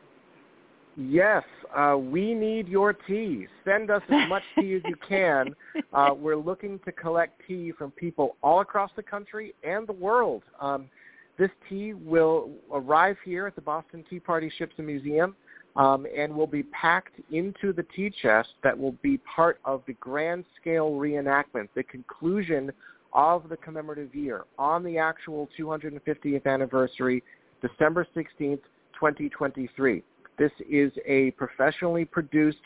Yes, 1.01 1.45
uh, 1.77 1.97
we 1.97 2.35
need 2.35 2.67
your 2.67 2.93
tea. 2.93 3.47
Send 3.65 3.89
us 3.89 4.03
as 4.09 4.29
much 4.29 4.43
tea 4.59 4.75
as 4.75 4.83
you 4.85 4.97
can. 5.09 5.55
Uh, 5.93 6.11
we're 6.13 6.37
looking 6.37 6.81
to 6.85 6.91
collect 6.91 7.41
tea 7.47 7.71
from 7.79 7.93
people 7.93 8.37
all 8.43 8.61
across 8.61 8.91
the 8.97 9.03
country 9.03 9.55
and 9.63 9.87
the 9.87 9.93
world. 9.93 10.43
Um, 10.61 10.87
this 11.39 11.51
tea 11.69 11.95
will 11.95 12.51
arrive 12.73 13.17
here 13.25 13.47
at 13.47 13.55
the 13.55 13.61
Boston 13.61 14.05
Tea 14.11 14.19
Party 14.19 14.51
Ships 14.59 14.73
and 14.77 14.89
Museum 14.89 15.37
um, 15.77 16.05
and 16.17 16.35
will 16.35 16.49
be 16.49 16.65
packed 16.65 17.15
into 17.31 17.73
the 17.73 17.85
tea 17.95 18.13
chest 18.21 18.49
that 18.65 18.77
will 18.77 18.97
be 19.01 19.19
part 19.19 19.61
of 19.65 19.83
the 19.87 19.93
grand 19.95 20.45
scale 20.61 20.91
reenactment, 20.91 21.69
the 21.77 21.85
conclusion 21.85 22.73
of 23.13 23.49
the 23.49 23.57
commemorative 23.59 24.13
year 24.17 24.47
on 24.59 24.83
the 24.83 24.99
actual 24.99 25.49
250th 25.57 26.45
anniversary, 26.45 27.23
December 27.63 28.05
16th, 28.17 28.63
2023. 28.99 30.03
This 30.39 30.53
is 30.69 30.93
a 31.07 31.33
professionally 31.33 32.05
produced, 32.05 32.59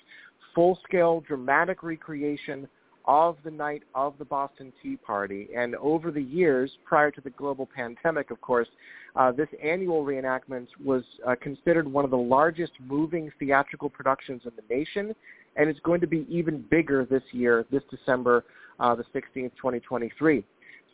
full-scale 0.54 1.24
dramatic 1.26 1.82
recreation 1.82 2.68
of 3.06 3.36
the 3.44 3.50
night 3.50 3.82
of 3.94 4.14
the 4.18 4.24
Boston 4.24 4.72
Tea 4.82 4.96
Party. 4.96 5.48
And 5.56 5.74
over 5.76 6.10
the 6.10 6.22
years, 6.22 6.70
prior 6.84 7.10
to 7.10 7.20
the 7.20 7.30
global 7.30 7.68
pandemic, 7.74 8.30
of 8.30 8.40
course, 8.40 8.68
uh, 9.16 9.32
this 9.32 9.48
annual 9.62 10.04
reenactment 10.04 10.66
was 10.82 11.02
uh, 11.26 11.34
considered 11.40 11.90
one 11.90 12.04
of 12.04 12.10
the 12.10 12.16
largest 12.16 12.72
moving 12.86 13.30
theatrical 13.38 13.90
productions 13.90 14.42
in 14.44 14.52
the 14.56 14.74
nation, 14.74 15.14
and 15.56 15.68
it's 15.68 15.80
going 15.80 16.00
to 16.00 16.06
be 16.06 16.26
even 16.28 16.64
bigger 16.70 17.04
this 17.04 17.22
year, 17.32 17.66
this 17.70 17.82
December 17.90 18.44
uh, 18.80 18.94
the 18.94 19.04
16th, 19.14 19.52
2023. 19.56 20.44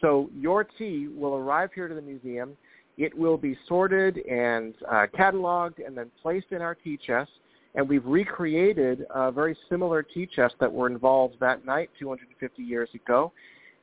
So 0.01 0.31
your 0.35 0.65
tea 0.65 1.09
will 1.09 1.35
arrive 1.35 1.71
here 1.75 1.89
to 1.89 1.95
the 1.95 2.03
museum. 2.03 2.57
It 2.99 3.17
will 3.17 3.39
be 3.39 3.57
sorted 3.67 4.19
and 4.27 4.75
uh, 4.91 5.07
cataloged 5.19 5.87
and 5.87 5.97
then 5.97 6.11
placed 6.21 6.49
in 6.51 6.61
our 6.61 6.75
tea 6.75 6.99
chest 6.99 7.31
and 7.75 7.89
we've 7.89 8.05
recreated 8.05 9.07
a 9.15 9.31
very 9.31 9.57
similar 9.69 10.03
tea 10.03 10.27
chest 10.27 10.57
that 10.61 10.73
were 10.73 10.89
involved 10.89 11.37
that 11.41 11.65
night 11.65 11.91
250 11.99 12.63
years 12.63 12.89
ago. 12.95 13.33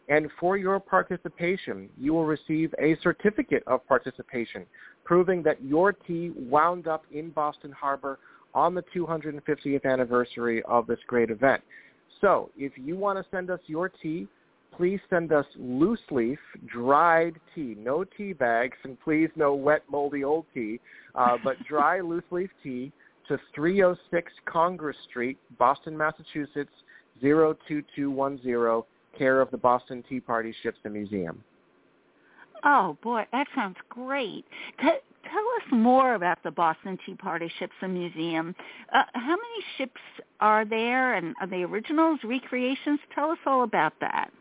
And 0.09 0.29
for 0.39 0.57
your 0.57 0.79
participation, 0.79 1.89
you 1.97 2.13
will 2.13 2.25
receive 2.25 2.73
a 2.79 2.97
certificate 3.01 3.63
of 3.67 3.87
participation 3.87 4.65
proving 5.03 5.41
that 5.43 5.63
your 5.63 5.93
tea 5.93 6.31
wound 6.35 6.87
up 6.87 7.05
in 7.11 7.29
Boston 7.29 7.71
Harbor 7.71 8.19
on 8.53 8.75
the 8.75 8.83
250th 8.95 9.85
anniversary 9.85 10.61
of 10.63 10.87
this 10.87 10.99
great 11.07 11.29
event. 11.29 11.61
So 12.21 12.49
if 12.57 12.73
you 12.75 12.95
want 12.95 13.19
to 13.19 13.25
send 13.31 13.49
us 13.49 13.59
your 13.67 13.89
tea, 13.89 14.27
please 14.75 14.99
send 15.09 15.31
us 15.31 15.45
loose 15.57 15.99
leaf, 16.11 16.39
dried 16.67 17.35
tea, 17.53 17.75
no 17.77 18.03
tea 18.03 18.33
bags, 18.33 18.77
and 18.83 18.99
please 19.01 19.29
no 19.35 19.53
wet, 19.53 19.83
moldy 19.89 20.23
old 20.23 20.45
tea, 20.53 20.79
uh, 21.15 21.37
but 21.43 21.55
dry 21.67 22.01
loose 22.01 22.23
leaf 22.31 22.49
tea 22.63 22.91
to 23.27 23.39
306 23.55 24.31
Congress 24.45 24.97
Street, 25.09 25.37
Boston, 25.57 25.97
Massachusetts, 25.97 26.71
02210, 27.21 28.83
care 29.17 29.41
of 29.41 29.49
the 29.51 29.57
Boston 29.57 30.03
Tea 30.07 30.19
Party 30.19 30.53
Ships 30.61 30.77
and 30.83 30.93
Museum. 30.93 31.43
Oh, 32.63 32.97
boy, 33.01 33.25
that 33.31 33.47
sounds 33.55 33.77
great. 33.89 34.45
T- 34.81 34.87
tell 34.87 35.45
us 35.57 35.71
more 35.71 36.15
about 36.15 36.43
the 36.43 36.51
Boston 36.51 36.97
Tea 37.05 37.15
Party 37.15 37.51
Ships 37.59 37.73
and 37.81 37.93
Museum. 37.93 38.55
Uh, 38.93 39.03
how 39.13 39.29
many 39.29 39.65
ships 39.77 40.01
are 40.39 40.65
there, 40.65 41.15
and 41.15 41.35
are 41.39 41.47
they 41.47 41.63
originals, 41.63 42.19
recreations? 42.23 42.99
Tell 43.13 43.31
us 43.31 43.37
all 43.45 43.63
about 43.63 43.93
that. 44.01 44.31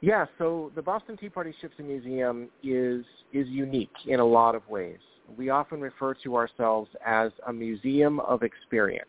Yeah, 0.00 0.26
so 0.38 0.70
the 0.74 0.82
Boston 0.82 1.16
Tea 1.16 1.28
Party 1.28 1.54
Ships 1.60 1.74
and 1.78 1.88
Museum 1.88 2.48
is 2.62 3.04
is 3.32 3.48
unique 3.48 3.90
in 4.06 4.20
a 4.20 4.24
lot 4.24 4.54
of 4.54 4.66
ways 4.68 4.98
we 5.36 5.50
often 5.50 5.80
refer 5.80 6.14
to 6.14 6.36
ourselves 6.36 6.90
as 7.04 7.32
a 7.46 7.52
museum 7.52 8.20
of 8.20 8.42
experience. 8.42 9.08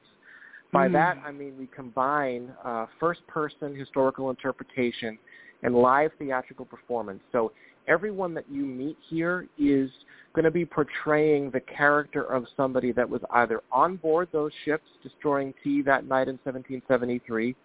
By 0.71 0.87
mm. 0.87 0.93
that, 0.93 1.17
I 1.25 1.31
mean 1.31 1.57
we 1.57 1.67
combine 1.67 2.51
uh, 2.63 2.87
first-person 2.99 3.75
historical 3.75 4.29
interpretation 4.29 5.17
and 5.63 5.75
live 5.75 6.11
theatrical 6.19 6.65
performance. 6.65 7.21
So 7.31 7.51
everyone 7.87 8.33
that 8.35 8.45
you 8.49 8.65
meet 8.65 8.97
here 9.09 9.47
is 9.57 9.89
going 10.33 10.45
to 10.45 10.51
be 10.51 10.65
portraying 10.65 11.49
the 11.51 11.61
character 11.61 12.23
of 12.23 12.45
somebody 12.55 12.91
that 12.91 13.09
was 13.09 13.21
either 13.31 13.61
on 13.71 13.95
board 13.95 14.27
those 14.31 14.51
ships 14.65 14.85
destroying 15.01 15.53
tea 15.63 15.81
that 15.83 16.05
night 16.05 16.27
in 16.27 16.35
1773 16.43 17.55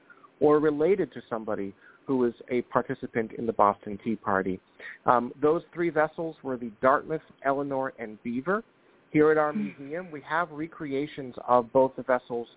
or 0.40 0.58
related 0.58 1.12
to 1.12 1.22
somebody 1.28 1.74
who 2.06 2.16
was 2.18 2.32
a 2.50 2.62
participant 2.62 3.32
in 3.38 3.46
the 3.46 3.52
Boston 3.52 3.98
Tea 4.02 4.16
Party. 4.16 4.60
Um, 5.06 5.32
those 5.40 5.62
three 5.72 5.90
vessels 5.90 6.36
were 6.42 6.56
the 6.56 6.70
Dartmouth, 6.80 7.22
Eleanor, 7.44 7.92
and 7.98 8.22
Beaver. 8.22 8.64
Here 9.10 9.30
at 9.30 9.38
our 9.38 9.52
museum, 9.52 10.10
we 10.10 10.22
have 10.22 10.50
recreations 10.50 11.34
of 11.46 11.72
both 11.72 11.94
the 11.96 12.02
vessels 12.02 12.48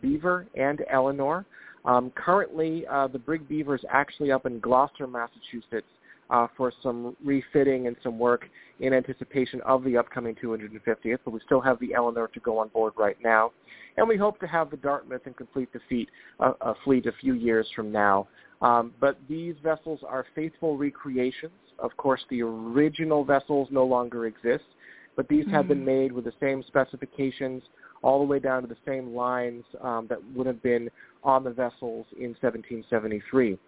Beaver 0.00 0.46
and 0.54 0.84
Eleanor. 0.90 1.44
Um, 1.84 2.10
currently, 2.14 2.86
uh, 2.86 3.08
the 3.08 3.18
Brig 3.18 3.48
Beaver 3.48 3.74
is 3.74 3.84
actually 3.90 4.32
up 4.32 4.46
in 4.46 4.58
Gloucester, 4.60 5.06
Massachusetts, 5.06 5.86
uh, 6.30 6.46
for 6.56 6.72
some 6.82 7.16
refitting 7.24 7.86
and 7.86 7.96
some 8.02 8.18
work 8.18 8.44
in 8.80 8.92
anticipation 8.92 9.60
of 9.62 9.82
the 9.84 9.96
upcoming 9.96 10.34
250th, 10.34 11.18
but 11.24 11.30
we 11.30 11.40
still 11.44 11.60
have 11.60 11.78
the 11.80 11.94
Eleanor 11.94 12.28
to 12.28 12.40
go 12.40 12.58
on 12.58 12.68
board 12.68 12.92
right 12.96 13.16
now. 13.22 13.50
And 13.96 14.06
we 14.06 14.16
hope 14.16 14.38
to 14.40 14.46
have 14.46 14.70
the 14.70 14.76
Dartmouth 14.76 15.22
and 15.24 15.36
complete 15.36 15.72
the 15.72 15.80
fleet, 15.88 16.08
uh, 16.40 16.52
a 16.60 16.74
fleet 16.84 17.06
a 17.06 17.12
few 17.20 17.34
years 17.34 17.66
from 17.74 17.90
now. 17.90 18.28
Um, 18.60 18.92
but 19.00 19.18
these 19.28 19.54
vessels 19.62 20.00
are 20.06 20.26
faithful 20.34 20.76
recreations. 20.76 21.52
Of 21.78 21.96
course, 21.96 22.20
the 22.28 22.42
original 22.42 23.24
vessels 23.24 23.68
no 23.70 23.84
longer 23.84 24.26
exist, 24.26 24.64
but 25.16 25.28
these 25.28 25.44
mm-hmm. 25.44 25.54
have 25.54 25.68
been 25.68 25.78
mm-hmm. 25.78 25.86
made 25.86 26.12
with 26.12 26.24
the 26.24 26.32
same 26.40 26.64
specifications 26.66 27.62
all 28.02 28.18
the 28.18 28.24
way 28.24 28.38
down 28.38 28.62
to 28.62 28.68
the 28.68 28.76
same 28.86 29.14
lines 29.14 29.64
um, 29.80 30.06
that 30.08 30.18
would 30.34 30.46
have 30.46 30.62
been 30.62 30.90
on 31.24 31.44
the 31.44 31.50
vessels 31.50 32.06
in 32.16 32.34
1773. 32.40 33.58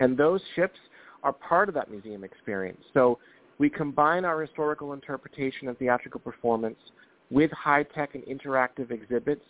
And 0.00 0.16
those 0.16 0.40
ships 0.54 0.78
are 1.22 1.32
part 1.32 1.68
of 1.68 1.74
that 1.74 1.90
museum 1.90 2.24
experience. 2.24 2.80
So 2.92 3.18
we 3.58 3.70
combine 3.70 4.24
our 4.24 4.40
historical 4.40 4.92
interpretation 4.92 5.68
of 5.68 5.78
theatrical 5.78 6.20
performance 6.20 6.78
with 7.30 7.50
high-tech 7.52 8.14
and 8.14 8.24
interactive 8.24 8.90
exhibits 8.90 9.44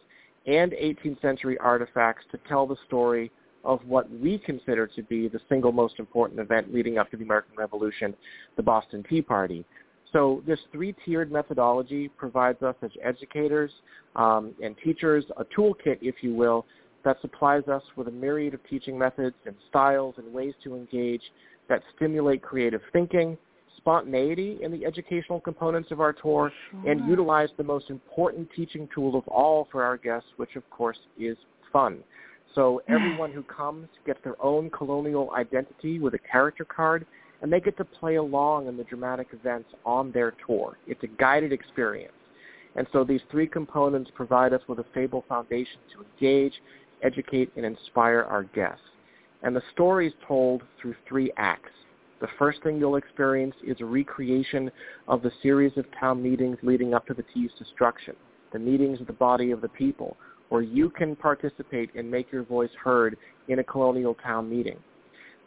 and 0.47 0.73
18th 0.73 1.21
century 1.21 1.59
artifacts 1.59 2.25
to 2.31 2.39
tell 2.49 2.67
the 2.67 2.77
story 2.87 3.31
of 3.65 3.81
what 3.87 4.11
we 4.11 4.39
consider 4.39 4.87
to 4.87 5.03
be 5.03 5.29
the 5.29 5.41
single 5.49 5.73
most 5.73 5.99
important 5.99 6.39
event 6.41 6.73
leading 6.73 6.99
up 6.99 7.11
to 7.11 7.17
the 7.17 7.25
American 7.25 7.57
Revolution, 7.57 8.15
the 8.57 8.63
Boston 8.63 9.05
Tea 9.09 9.23
Party. 9.23 9.65
So 10.13 10.43
this 10.47 10.61
three-tiered 10.71 11.33
methodology 11.33 12.09
provides 12.09 12.63
us 12.63 12.77
as 12.83 12.91
educators 13.03 13.73
um, 14.15 14.55
and 14.63 14.77
teachers 14.85 15.25
a 15.37 15.45
toolkit, 15.45 15.99
if 16.03 16.17
you 16.21 16.35
will, 16.35 16.67
that 17.05 17.21
supplies 17.21 17.67
us 17.69 17.83
with 17.97 18.09
a 18.09 18.13
myriad 18.13 18.55
of 18.55 18.61
teaching 18.69 18.99
methods 18.99 19.37
and 19.45 19.55
styles 19.69 20.15
and 20.19 20.33
ways 20.33 20.55
to 20.63 20.77
engage 20.77 21.23
that 21.69 21.83
stimulate 21.97 22.43
creative 22.43 22.81
thinking, 22.93 23.37
spontaneity 23.77 24.59
in 24.63 24.71
the 24.71 24.85
educational 24.87 25.41
components 25.41 25.91
of 25.91 26.01
our 26.01 26.13
tour, 26.13 26.53
sure. 26.71 26.91
and 26.91 27.07
utilize 27.09 27.49
the 27.57 27.65
most 27.65 27.91
important 27.91 28.49
teaching 28.55 28.89
tool 28.95 29.17
of 29.17 29.27
all 29.29 29.69
for 29.71 29.83
our 29.83 29.97
guests, 29.97 30.29
which 30.37 30.57
of 30.57 30.69
course 30.71 30.99
is 31.19 31.37
fun. 31.73 31.99
So 32.55 32.83
everyone 32.89 33.33
who 33.33 33.43
comes 33.43 33.89
gets 34.07 34.21
their 34.25 34.41
own 34.43 34.71
colonial 34.71 35.31
identity 35.37 35.99
with 35.99 36.15
a 36.15 36.19
character 36.19 36.65
card, 36.65 37.07
and 37.43 37.53
they 37.53 37.61
get 37.61 37.77
to 37.77 37.85
play 37.85 38.17
along 38.17 38.69
in 38.69 38.77
the 38.77 38.85
dramatic 38.85 39.29
events 39.33 39.69
on 39.85 40.13
their 40.13 40.33
tour. 40.47 40.79
It's 40.87 41.03
a 41.03 41.09
guided 41.09 41.53
experience. 41.53 42.13
And 42.77 42.87
so 42.93 43.05
these 43.05 43.21
three 43.31 43.47
components 43.47 44.11
provide 44.15 44.53
us 44.53 44.63
with 44.69 44.81
a 44.81 44.85
fable 44.95 45.25
foundation 45.29 45.79
to 45.93 46.05
engage, 46.05 46.55
educate, 47.03 47.53
and 47.57 47.65
inspire 47.65 48.23
our 48.23 48.45
guests. 48.45 48.83
And 49.43 49.55
the 49.55 49.63
story 49.73 50.09
is 50.09 50.15
told 50.27 50.63
through 50.81 50.95
three 51.07 51.31
acts. 51.37 51.71
The 52.21 52.29
first 52.39 52.63
thing 52.63 52.79
you'll 52.79 52.97
experience 52.97 53.55
is 53.63 53.77
a 53.81 53.85
recreation 53.85 54.71
of 55.07 55.23
the 55.23 55.31
series 55.43 55.77
of 55.77 55.85
town 56.01 56.23
meetings 56.23 56.57
leading 56.63 56.95
up 56.95 57.07
to 57.07 57.15
the 57.15 57.25
tea's 57.35 57.51
destruction, 57.59 58.17
the 58.53 58.59
meetings 58.59 59.01
of 59.01 59.07
the 59.07 59.13
body 59.13 59.51
of 59.51 59.61
the 59.61 59.69
people, 59.69 60.17
where 60.49 60.63
you 60.63 60.91
can 60.91 61.17
participate 61.17 61.91
and 61.95 62.11
make 62.11 62.31
your 62.31 62.45
voice 62.45 62.71
heard 62.83 63.17
in 63.49 63.59
a 63.59 63.65
colonial 63.65 64.15
town 64.15 64.49
meeting. 64.49 64.79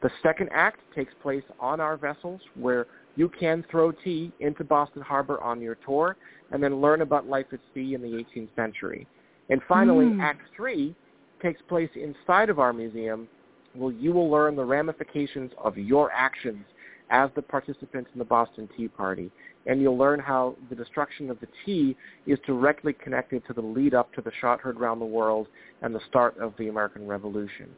The 0.02 0.10
second 0.22 0.50
act 0.54 0.80
takes 0.96 1.14
place 1.22 1.44
on 1.60 1.80
our 1.80 1.98
vessels 1.98 2.42
where 2.56 2.86
you 3.16 3.30
can 3.30 3.66
throw 3.72 3.92
tea 3.92 4.32
into 4.40 4.64
Boston 4.64 5.02
Harbor 5.02 5.42
on 5.42 5.60
your 5.60 5.76
tour 5.76 6.18
and 6.52 6.62
then 6.62 6.82
learn 6.82 7.02
about 7.02 7.28
life 7.28 7.48
at 7.52 7.60
sea 7.74 7.96
in 7.96 8.02
the 8.02 8.24
18th 8.36 8.50
century. 8.56 9.08
And 9.50 9.62
finally, 9.68 10.06
mm. 10.06 10.22
Act 10.22 10.42
3 10.56 10.96
takes 11.42 11.62
place 11.68 11.90
inside 11.96 12.50
of 12.50 12.60
our 12.60 12.74
museum 12.74 13.28
where 13.74 13.94
you 13.94 14.12
will 14.12 14.30
learn 14.30 14.56
the 14.56 14.64
ramifications 14.64 15.52
of 15.64 15.78
your 15.78 16.12
actions 16.12 16.64
as 17.10 17.30
the 17.36 17.42
participants 17.42 18.10
in 18.14 18.20
the 18.20 18.26
Boston 18.26 18.68
Tea 18.76 18.88
Party. 18.88 19.32
And 19.66 19.82
you'll 19.82 19.98
learn 19.98 20.20
how 20.20 20.56
the 20.70 20.76
destruction 20.76 21.30
of 21.30 21.40
the 21.40 21.48
tea 21.66 21.96
is 22.26 22.40
directly 22.46 22.94
connected 22.94 23.46
to 23.48 23.54
the 23.54 23.62
lead 23.62 23.94
up 23.94 24.14
to 24.14 24.22
the 24.22 24.32
shot 24.40 24.60
heard 24.60 24.78
around 24.78 25.00
the 25.00 25.06
world 25.06 25.48
and 25.82 25.94
the 25.94 26.02
start 26.10 26.38
of 26.38 26.54
the 26.58 26.70
American 26.70 27.08
Revolution. 27.08 27.70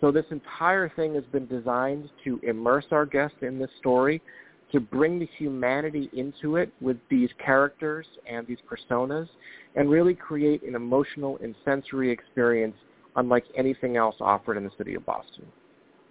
So 0.00 0.10
this 0.10 0.26
entire 0.30 0.88
thing 0.88 1.14
has 1.14 1.24
been 1.32 1.46
designed 1.46 2.10
to 2.24 2.40
immerse 2.42 2.86
our 2.90 3.06
guests 3.06 3.36
in 3.42 3.58
this 3.58 3.70
story, 3.78 4.20
to 4.72 4.80
bring 4.80 5.18
the 5.18 5.28
humanity 5.38 6.10
into 6.12 6.56
it 6.56 6.72
with 6.80 6.96
these 7.08 7.30
characters 7.44 8.06
and 8.28 8.46
these 8.46 8.58
personas, 8.68 9.28
and 9.76 9.90
really 9.90 10.14
create 10.14 10.62
an 10.64 10.74
emotional 10.74 11.38
and 11.42 11.54
sensory 11.64 12.10
experience 12.10 12.74
unlike 13.16 13.44
anything 13.56 13.96
else 13.96 14.16
offered 14.20 14.56
in 14.56 14.64
the 14.64 14.70
city 14.76 14.94
of 14.94 15.04
Boston. 15.06 15.44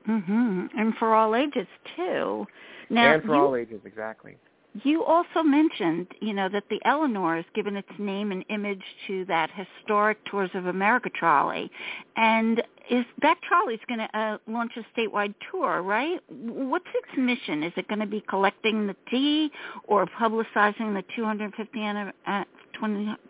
Mhm. 0.08 0.70
And 0.76 0.98
for 0.98 1.14
all 1.14 1.36
ages 1.36 1.68
too. 1.96 2.48
Now, 2.90 3.14
and 3.14 3.24
for 3.24 3.36
you, 3.36 3.42
all 3.42 3.56
ages, 3.56 3.82
exactly. 3.86 4.38
You 4.84 5.04
also 5.04 5.44
mentioned, 5.44 6.08
you 6.22 6.34
know, 6.34 6.48
that 6.48 6.64
the 6.70 6.80
Eleanor 6.86 7.36
has 7.36 7.46
given 7.54 7.76
its 7.76 7.90
name 8.00 8.32
and 8.32 8.46
image 8.50 8.84
to 9.08 9.26
that 9.26 9.50
historic 9.52 10.24
Tours 10.26 10.50
of 10.54 10.68
America 10.68 11.10
trolley, 11.10 11.70
and 12.16 12.64
is 12.90 13.06
that 13.22 13.38
trolley 13.42 13.74
is 13.74 13.82
going 13.88 14.00
to 14.00 14.18
uh, 14.18 14.38
launch 14.48 14.72
a 14.78 14.86
statewide 14.98 15.34
tour, 15.52 15.82
right? 15.82 16.22
What's 16.30 16.88
its 16.96 17.18
mission? 17.18 17.64
Is 17.64 17.74
it 17.76 17.88
going 17.90 18.00
to 18.00 18.06
be 18.06 18.22
collecting 18.30 18.88
the 18.88 18.96
tea 19.10 19.52
or 19.84 20.06
publicizing 20.06 20.94
the 20.94 21.04
250th, 21.18 22.14
uh, 22.28 22.44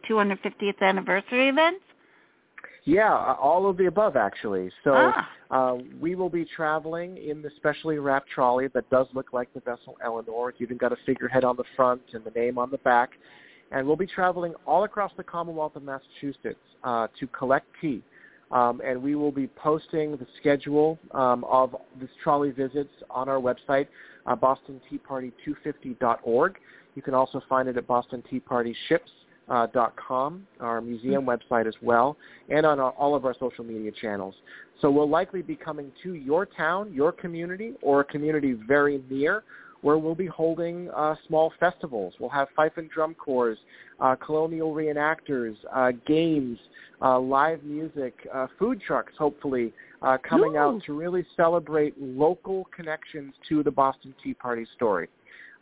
250th 0.07 0.81
anniversary 0.81 1.49
events? 1.49 1.81
Yeah, 2.83 3.35
all 3.39 3.69
of 3.69 3.77
the 3.77 3.85
above 3.85 4.15
actually. 4.15 4.71
So 4.83 4.93
ah. 4.95 5.29
uh, 5.51 5.77
we 6.00 6.15
will 6.15 6.29
be 6.29 6.45
traveling 6.45 7.17
in 7.17 7.43
the 7.43 7.51
specially 7.57 8.00
wrapped 8.00 8.29
trolley 8.29 8.69
that 8.69 8.89
does 8.89 9.06
look 9.13 9.34
like 9.34 9.53
the 9.53 9.60
vessel 9.60 9.97
Eleanor. 10.03 10.49
It's 10.49 10.62
even 10.62 10.77
got 10.77 10.91
a 10.91 10.97
figurehead 11.06 11.43
on 11.43 11.58
the 11.58 11.63
front 11.75 12.01
and 12.13 12.23
the 12.23 12.32
name 12.32 12.58
on 12.58 12.71
the 12.71 12.79
back. 12.79 13.12
And 13.71 13.86
we'll 13.86 13.95
be 13.95 14.08
traveling 14.08 14.56
all 14.65 14.84
across 14.84 15.12
the 15.15 15.23
Commonwealth 15.23 15.75
of 15.75 15.84
Massachusetts 15.84 16.58
uh, 16.84 17.06
to 17.19 17.27
collect 17.27 17.67
tea. 17.79 18.01
Um, 18.51 18.82
and 18.86 19.01
we 19.01 19.15
will 19.15 19.32
be 19.32 19.47
posting 19.47 20.17
the 20.17 20.27
schedule 20.39 20.99
um, 21.12 21.45
of 21.45 21.73
this 22.01 22.10
trolley 22.21 22.51
visits 22.51 22.91
on 23.10 23.29
our 23.29 23.39
website, 23.39 23.88
uh, 24.25 24.36
bostonteaparty250.org. 24.36 26.58
You 26.95 27.01
can 27.01 27.13
also 27.13 27.41
find 27.47 27.69
it 27.69 27.77
at 27.77 27.88
Boston 27.88 28.21
Tea 28.29 28.41
Party 28.41 28.75
Ships 28.89 29.10
uh, 29.51 29.67
.com, 30.07 30.47
our 30.61 30.79
museum 30.81 31.25
website 31.25 31.67
as 31.67 31.75
well, 31.81 32.15
and 32.49 32.65
on 32.65 32.79
our, 32.79 32.91
all 32.91 33.13
of 33.13 33.25
our 33.25 33.35
social 33.39 33.63
media 33.63 33.91
channels. 33.91 34.33
So 34.79 34.89
we'll 34.89 35.09
likely 35.09 35.41
be 35.41 35.55
coming 35.55 35.91
to 36.03 36.13
your 36.13 36.45
town, 36.45 36.91
your 36.93 37.11
community, 37.11 37.73
or 37.81 38.01
a 38.01 38.05
community 38.05 38.53
very 38.67 39.03
near 39.09 39.43
where 39.81 39.97
we'll 39.97 40.15
be 40.15 40.27
holding 40.27 40.89
uh, 40.91 41.15
small 41.27 41.51
festivals. 41.59 42.13
We'll 42.19 42.29
have 42.29 42.47
fife 42.55 42.73
and 42.77 42.89
drum 42.89 43.13
corps, 43.15 43.57
uh, 43.99 44.15
colonial 44.15 44.73
reenactors, 44.73 45.55
uh, 45.75 45.91
games, 46.07 46.57
uh, 47.01 47.19
live 47.19 47.63
music, 47.63 48.13
uh, 48.33 48.47
food 48.57 48.79
trucks, 48.85 49.13
hopefully, 49.17 49.73
uh, 50.01 50.17
coming 50.27 50.55
Ooh. 50.55 50.59
out 50.59 50.83
to 50.85 50.93
really 50.93 51.25
celebrate 51.35 51.99
local 51.99 52.67
connections 52.75 53.33
to 53.49 53.63
the 53.63 53.71
Boston 53.71 54.13
Tea 54.23 54.35
Party 54.35 54.65
story. 54.75 55.09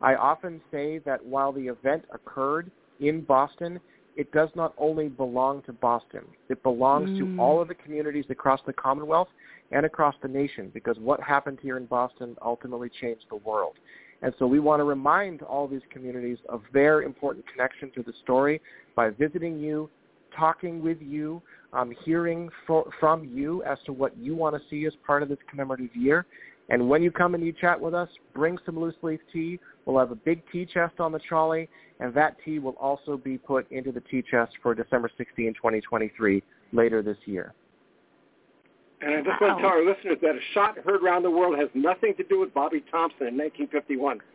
I 0.01 0.15
often 0.15 0.61
say 0.71 0.99
that 0.99 1.25
while 1.25 1.51
the 1.51 1.67
event 1.67 2.03
occurred 2.13 2.71
in 2.99 3.21
Boston, 3.21 3.79
it 4.15 4.31
does 4.31 4.49
not 4.55 4.73
only 4.77 5.07
belong 5.07 5.61
to 5.63 5.73
Boston. 5.73 6.21
It 6.49 6.61
belongs 6.63 7.09
mm. 7.09 7.19
to 7.19 7.41
all 7.41 7.61
of 7.61 7.67
the 7.67 7.75
communities 7.75 8.25
across 8.29 8.59
the 8.65 8.73
Commonwealth 8.73 9.29
and 9.71 9.85
across 9.85 10.15
the 10.21 10.27
nation 10.27 10.71
because 10.73 10.97
what 10.99 11.21
happened 11.21 11.59
here 11.61 11.77
in 11.77 11.85
Boston 11.85 12.35
ultimately 12.43 12.89
changed 13.01 13.25
the 13.29 13.37
world. 13.37 13.75
And 14.21 14.33
so 14.37 14.45
we 14.45 14.59
want 14.59 14.81
to 14.81 14.83
remind 14.83 15.41
all 15.43 15.67
these 15.67 15.81
communities 15.91 16.37
of 16.49 16.63
their 16.73 17.03
important 17.03 17.45
connection 17.47 17.91
to 17.95 18.03
the 18.03 18.13
story 18.23 18.61
by 18.95 19.09
visiting 19.11 19.59
you, 19.59 19.89
talking 20.35 20.83
with 20.83 20.97
you, 21.01 21.41
um, 21.71 21.93
hearing 22.03 22.49
for, 22.67 22.89
from 22.99 23.23
you 23.25 23.63
as 23.63 23.77
to 23.85 23.93
what 23.93 24.17
you 24.17 24.35
want 24.35 24.55
to 24.55 24.61
see 24.69 24.85
as 24.85 24.93
part 25.05 25.23
of 25.23 25.29
this 25.29 25.37
commemorative 25.49 25.95
year. 25.95 26.25
And 26.69 26.87
when 26.87 27.01
you 27.01 27.11
come 27.11 27.33
and 27.35 27.43
you 27.43 27.51
chat 27.51 27.79
with 27.79 27.93
us, 27.93 28.09
bring 28.33 28.57
some 28.65 28.79
loose 28.79 28.95
leaf 29.01 29.19
tea. 29.33 29.59
We'll 29.85 29.97
have 29.97 30.11
a 30.11 30.15
big 30.15 30.43
tea 30.51 30.65
chest 30.65 30.99
on 30.99 31.11
the 31.11 31.19
trolley, 31.19 31.67
and 31.99 32.13
that 32.13 32.37
tea 32.45 32.59
will 32.59 32.75
also 32.79 33.17
be 33.17 33.37
put 33.37 33.69
into 33.71 33.91
the 33.91 34.01
tea 34.01 34.23
chest 34.29 34.53
for 34.61 34.75
December 34.75 35.09
16, 35.17 35.53
2023, 35.55 36.43
later 36.71 37.01
this 37.01 37.17
year. 37.25 37.53
And 39.01 39.15
I 39.15 39.21
just 39.21 39.41
want 39.41 39.57
to 39.57 39.61
tell 39.61 39.71
our 39.71 39.85
listeners 39.85 40.17
that 40.21 40.35
a 40.35 40.39
shot 40.53 40.77
heard 40.77 41.01
around 41.03 41.23
the 41.23 41.31
world 41.31 41.57
has 41.57 41.69
nothing 41.73 42.13
to 42.17 42.23
do 42.23 42.39
with 42.39 42.53
Bobby 42.53 42.83
Thomson 42.91 43.27
in 43.27 43.37
1951. 43.37 44.19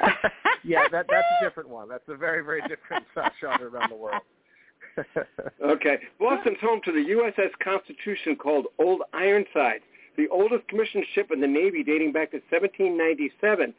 yeah, 0.64 0.88
that, 0.90 1.06
that's 1.08 1.26
a 1.40 1.44
different 1.44 1.68
one. 1.68 1.88
That's 1.88 2.04
a 2.08 2.16
very, 2.16 2.44
very 2.44 2.62
different 2.62 3.06
uh, 3.16 3.28
shot 3.40 3.60
heard 3.60 3.72
around 3.72 3.90
the 3.90 3.96
world. 3.96 4.22
okay. 5.64 5.98
Boston's 6.18 6.58
home 6.60 6.80
to 6.84 6.92
the 6.92 6.98
USS 6.98 7.50
Constitution 7.62 8.36
called 8.36 8.66
Old 8.78 9.02
Ironsides, 9.12 9.84
the 10.16 10.28
oldest 10.28 10.68
commissioned 10.68 11.06
ship 11.14 11.30
in 11.32 11.40
the 11.40 11.46
Navy 11.46 11.82
dating 11.82 12.12
back 12.12 12.30
to 12.32 12.38
1797. 12.50 13.74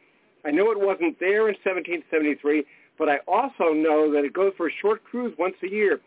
I 0.45 0.51
know 0.51 0.71
it 0.71 0.79
wasn't 0.79 1.19
there 1.19 1.47
in 1.47 1.55
1773, 1.63 2.65
but 2.97 3.09
I 3.09 3.19
also 3.27 3.73
know 3.73 4.11
that 4.11 4.25
it 4.25 4.33
goes 4.33 4.53
for 4.57 4.67
a 4.67 4.71
short 4.81 5.03
cruise 5.03 5.33
once 5.37 5.55
a 5.63 5.69
year. 5.69 6.01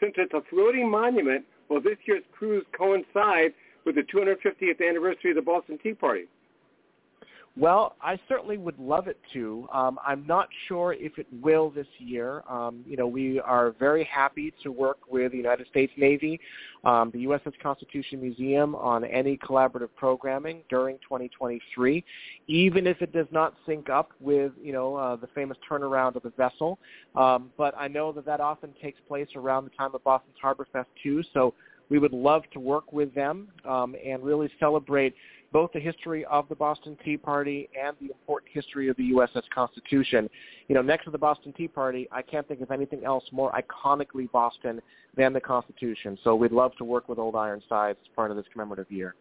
Since 0.00 0.14
it's 0.16 0.32
a 0.32 0.42
floating 0.48 0.90
monument, 0.90 1.44
well, 1.68 1.80
this 1.80 1.98
year's 2.06 2.24
cruise 2.32 2.64
coincides 2.76 3.54
with 3.84 3.94
the 3.94 4.02
250th 4.02 4.86
anniversary 4.86 5.30
of 5.30 5.36
the 5.36 5.42
Boston 5.42 5.78
Tea 5.82 5.94
Party. 5.94 6.26
Well, 7.56 7.96
I 8.00 8.16
certainly 8.28 8.58
would 8.58 8.78
love 8.78 9.08
it 9.08 9.18
to. 9.32 9.68
Um, 9.72 9.98
I'm 10.06 10.24
not 10.26 10.48
sure 10.68 10.92
if 10.92 11.18
it 11.18 11.26
will 11.42 11.68
this 11.68 11.86
year. 11.98 12.44
Um, 12.48 12.84
you 12.86 12.96
know, 12.96 13.08
we 13.08 13.40
are 13.40 13.72
very 13.72 14.04
happy 14.04 14.54
to 14.62 14.70
work 14.70 14.98
with 15.10 15.32
the 15.32 15.38
United 15.38 15.66
States 15.66 15.92
Navy, 15.96 16.40
um, 16.84 17.10
the 17.10 17.24
USS 17.26 17.52
Constitution 17.60 18.20
Museum 18.20 18.76
on 18.76 19.04
any 19.04 19.36
collaborative 19.36 19.88
programming 19.96 20.62
during 20.70 20.96
2023, 20.98 22.04
even 22.46 22.86
if 22.86 23.02
it 23.02 23.12
does 23.12 23.26
not 23.32 23.54
sync 23.66 23.90
up 23.90 24.12
with, 24.20 24.52
you 24.62 24.72
know, 24.72 24.94
uh, 24.94 25.16
the 25.16 25.26
famous 25.34 25.58
turnaround 25.68 26.14
of 26.14 26.22
the 26.22 26.30
vessel. 26.30 26.78
Um, 27.16 27.50
but 27.58 27.74
I 27.76 27.88
know 27.88 28.12
that 28.12 28.24
that 28.26 28.40
often 28.40 28.72
takes 28.80 29.00
place 29.08 29.28
around 29.34 29.64
the 29.64 29.70
time 29.70 29.92
of 29.92 30.04
Boston's 30.04 30.36
Harbor 30.40 30.68
Fest 30.72 30.88
too. 31.02 31.24
So 31.34 31.54
we 31.90 31.98
would 31.98 32.12
love 32.12 32.44
to 32.52 32.60
work 32.60 32.92
with 32.92 33.12
them 33.14 33.48
um, 33.68 33.96
and 34.06 34.22
really 34.22 34.48
celebrate 34.60 35.14
both 35.52 35.72
the 35.72 35.80
history 35.80 36.24
of 36.26 36.48
the 36.48 36.54
Boston 36.54 36.96
Tea 37.04 37.16
Party 37.16 37.68
and 37.80 37.96
the 38.00 38.06
important 38.06 38.50
history 38.52 38.88
of 38.88 38.96
the 38.96 39.10
USS 39.12 39.42
Constitution. 39.54 40.28
You 40.68 40.74
know, 40.74 40.82
next 40.82 41.04
to 41.04 41.10
the 41.10 41.18
Boston 41.18 41.52
Tea 41.52 41.68
Party, 41.68 42.08
I 42.12 42.22
can't 42.22 42.46
think 42.46 42.60
of 42.60 42.70
anything 42.70 43.04
else 43.04 43.24
more 43.32 43.52
iconically 43.52 44.30
Boston 44.30 44.80
than 45.16 45.32
the 45.32 45.40
Constitution. 45.40 46.18
So 46.22 46.34
we'd 46.34 46.52
love 46.52 46.72
to 46.78 46.84
work 46.84 47.08
with 47.08 47.18
Old 47.18 47.34
Ironsides 47.34 47.98
as 48.02 48.08
part 48.14 48.30
of 48.30 48.36
this 48.36 48.46
commemorative 48.52 48.90
year. 48.90 49.14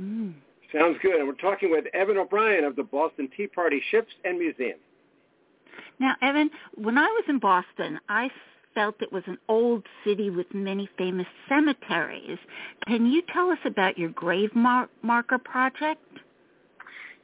Mm. 0.00 0.34
Sounds 0.72 0.98
good. 1.02 1.16
And 1.16 1.26
we're 1.26 1.34
talking 1.34 1.70
with 1.70 1.86
Evan 1.94 2.18
O'Brien 2.18 2.64
of 2.64 2.76
the 2.76 2.82
Boston 2.82 3.28
Tea 3.36 3.46
Party 3.46 3.82
Ships 3.90 4.12
and 4.24 4.38
Museum. 4.38 4.78
Now, 5.98 6.14
Evan, 6.22 6.50
when 6.74 6.98
I 6.98 7.06
was 7.06 7.24
in 7.28 7.38
Boston, 7.38 7.98
I 8.08 8.30
felt 8.74 8.96
it 9.00 9.12
was 9.12 9.22
an 9.26 9.38
old 9.48 9.84
city 10.04 10.30
with 10.30 10.46
many 10.52 10.88
famous 10.96 11.26
cemeteries. 11.48 12.38
Can 12.86 13.06
you 13.06 13.22
tell 13.32 13.50
us 13.50 13.58
about 13.64 13.98
your 13.98 14.10
grave 14.10 14.54
mar- 14.54 14.88
marker 15.02 15.38
project? 15.38 16.02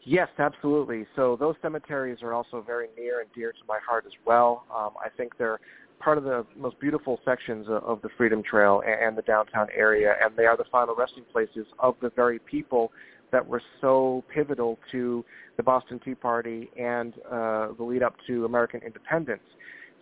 Yes, 0.05 0.29
absolutely. 0.39 1.07
So 1.17 1.37
those 1.39 1.55
cemeteries 1.63 2.19
are 2.23 2.35
also 2.35 2.63
very 2.63 2.89
near 2.99 3.21
and 3.21 3.29
dear 3.35 3.53
to 3.53 3.59
my 3.67 3.79
heart 3.87 4.05
as 4.07 4.13
well. 4.27 4.65
Um, 4.75 4.91
I 5.03 5.09
think 5.09 5.39
they're 5.39 5.61
part 5.99 6.19
of 6.19 6.25
the 6.25 6.45
most 6.57 6.79
beautiful 6.81 7.19
sections 7.25 7.67
of 7.71 8.03
the 8.03 8.11
Freedom 8.19 8.43
Trail 8.43 8.83
and 8.87 9.17
the 9.17 9.23
downtown 9.23 9.69
area, 9.75 10.15
and 10.23 10.37
they 10.37 10.45
are 10.45 10.57
the 10.57 10.65
final 10.71 10.95
resting 10.95 11.25
places 11.33 11.67
of 11.79 11.95
the 12.03 12.11
very 12.11 12.39
people 12.39 12.93
that 13.33 13.47
were 13.47 13.63
so 13.81 14.23
pivotal 14.33 14.79
to 14.93 15.25
the 15.57 15.63
Boston 15.63 15.99
Tea 16.05 16.15
Party 16.15 16.71
and 16.79 17.15
uh, 17.31 17.69
the 17.79 17.83
lead 17.83 18.03
up 18.03 18.15
to 18.27 18.45
American 18.45 18.81
independence. 18.85 19.43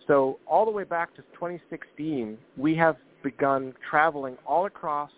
So 0.07 0.39
all 0.47 0.65
the 0.65 0.71
way 0.71 0.83
back 0.83 1.15
to 1.15 1.21
2016, 1.33 2.37
we 2.57 2.75
have 2.75 2.97
begun 3.23 3.73
traveling 3.89 4.37
all 4.45 4.65
across 4.65 5.09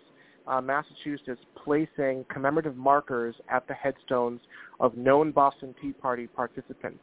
uh, 0.46 0.60
Massachusetts, 0.60 1.40
placing 1.64 2.24
commemorative 2.32 2.76
markers 2.76 3.34
at 3.50 3.66
the 3.66 3.74
headstones 3.74 4.40
of 4.78 4.96
known 4.96 5.32
Boston 5.32 5.74
Tea 5.82 5.92
Party 5.92 6.28
participants. 6.28 7.00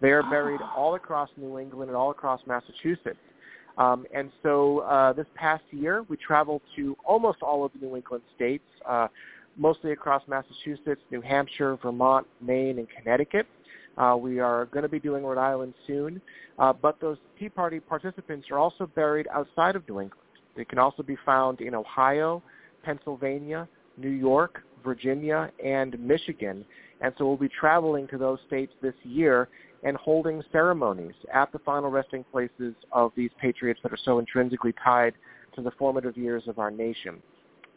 They 0.00 0.10
are 0.10 0.22
buried 0.24 0.60
ah. 0.62 0.74
all 0.76 0.94
across 0.94 1.28
New 1.36 1.58
England 1.58 1.88
and 1.88 1.96
all 1.96 2.10
across 2.10 2.40
Massachusetts. 2.46 3.18
Um, 3.78 4.06
and 4.12 4.30
so 4.42 4.80
uh, 4.80 5.12
this 5.12 5.26
past 5.36 5.62
year, 5.70 6.04
we 6.08 6.16
traveled 6.16 6.62
to 6.76 6.96
almost 7.04 7.42
all 7.42 7.64
of 7.64 7.72
the 7.72 7.86
New 7.86 7.96
England 7.96 8.24
states, 8.34 8.64
uh, 8.88 9.08
mostly 9.56 9.92
across 9.92 10.22
Massachusetts, 10.26 11.00
New 11.10 11.20
Hampshire, 11.20 11.76
Vermont, 11.76 12.26
Maine, 12.40 12.78
and 12.78 12.88
Connecticut. 12.90 13.46
Uh, 13.98 14.16
we 14.16 14.38
are 14.38 14.66
going 14.66 14.82
to 14.82 14.88
be 14.88 15.00
doing 15.00 15.24
Rhode 15.24 15.38
Island 15.38 15.74
soon. 15.86 16.20
Uh, 16.58 16.72
but 16.72 17.00
those 17.00 17.18
Tea 17.38 17.48
Party 17.48 17.80
participants 17.80 18.48
are 18.50 18.58
also 18.58 18.86
buried 18.86 19.26
outside 19.32 19.76
of 19.76 19.88
New 19.88 20.00
England. 20.00 20.22
They 20.56 20.64
can 20.64 20.78
also 20.78 21.02
be 21.02 21.16
found 21.24 21.60
in 21.60 21.74
Ohio, 21.74 22.42
Pennsylvania, 22.82 23.68
New 23.96 24.10
York, 24.10 24.62
Virginia, 24.84 25.50
and 25.64 25.98
Michigan. 25.98 26.64
And 27.00 27.14
so 27.16 27.26
we'll 27.26 27.36
be 27.36 27.48
traveling 27.48 28.06
to 28.08 28.18
those 28.18 28.38
states 28.46 28.72
this 28.82 28.94
year 29.04 29.48
and 29.82 29.96
holding 29.96 30.42
ceremonies 30.52 31.14
at 31.32 31.50
the 31.52 31.58
final 31.60 31.90
resting 31.90 32.24
places 32.30 32.74
of 32.92 33.12
these 33.16 33.30
patriots 33.40 33.80
that 33.82 33.92
are 33.92 33.98
so 34.04 34.18
intrinsically 34.18 34.74
tied 34.84 35.14
to 35.54 35.62
the 35.62 35.70
formative 35.72 36.16
years 36.16 36.42
of 36.46 36.58
our 36.58 36.70
nation. 36.70 37.22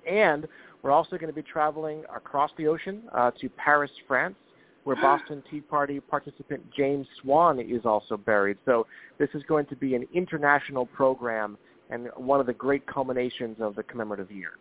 And 0.10 0.48
we're 0.82 0.92
also 0.92 1.18
going 1.18 1.30
to 1.30 1.34
be 1.34 1.44
traveling 1.44 2.04
across 2.14 2.52
the 2.58 2.68
ocean 2.68 3.04
uh, 3.14 3.32
to 3.40 3.50
Paris, 3.50 3.92
France, 4.08 4.36
where 4.84 4.96
Boston 4.96 5.44
Tea 5.50 5.62
Party 5.62 6.00
participant 6.00 6.62
James 6.76 7.08
Swan 7.22 7.60
is 7.60 7.86
also 7.86 8.18
buried. 8.18 8.58
So 8.66 8.86
this 9.18 9.30
is 9.34 9.44
going 9.48 9.66
to 9.68 9.76
be 9.76 9.96
an 9.96 10.08
international 10.14 10.86
program 10.86 11.58
and 11.90 12.10
one 12.16 12.40
of 12.40 12.46
the 12.46 12.54
great 12.54 12.86
culminations 12.88 13.58
of 13.60 13.76
the 13.76 13.84
commemorative 13.84 14.32
year. 14.32 14.54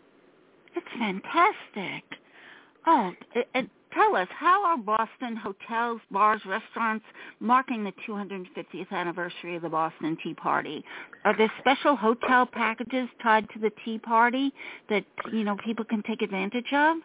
That's 0.75 0.87
fantastic. 0.99 2.05
Oh, 2.87 3.13
and 3.55 3.71
tell 3.93 4.17
us, 4.17 4.29
how 4.31 4.65
are 4.65 4.77
Boston 4.77 5.37
hotels, 5.37 6.01
bars, 6.11 6.41
restaurants 6.47 7.05
marking 7.41 7.85
the 7.85 7.93
250th 8.09 8.91
anniversary 8.91 9.57
of 9.57 9.63
the 9.63 9.69
Boston 9.69 10.17
Tea 10.23 10.35
Party? 10.35 10.85
Are 11.25 11.37
there 11.37 11.53
special 11.61 11.95
hotel 11.95 12.45
packages 12.45 13.09
tied 13.23 13.49
to 13.51 13.59
the 13.61 13.71
Tea 13.85 13.99
Party 13.99 14.53
that, 14.89 15.05
you 15.33 15.45
know, 15.45 15.57
people 15.65 15.85
can 15.85 16.03
take 16.03 16.23
advantage 16.23 16.73
of? 16.73 16.97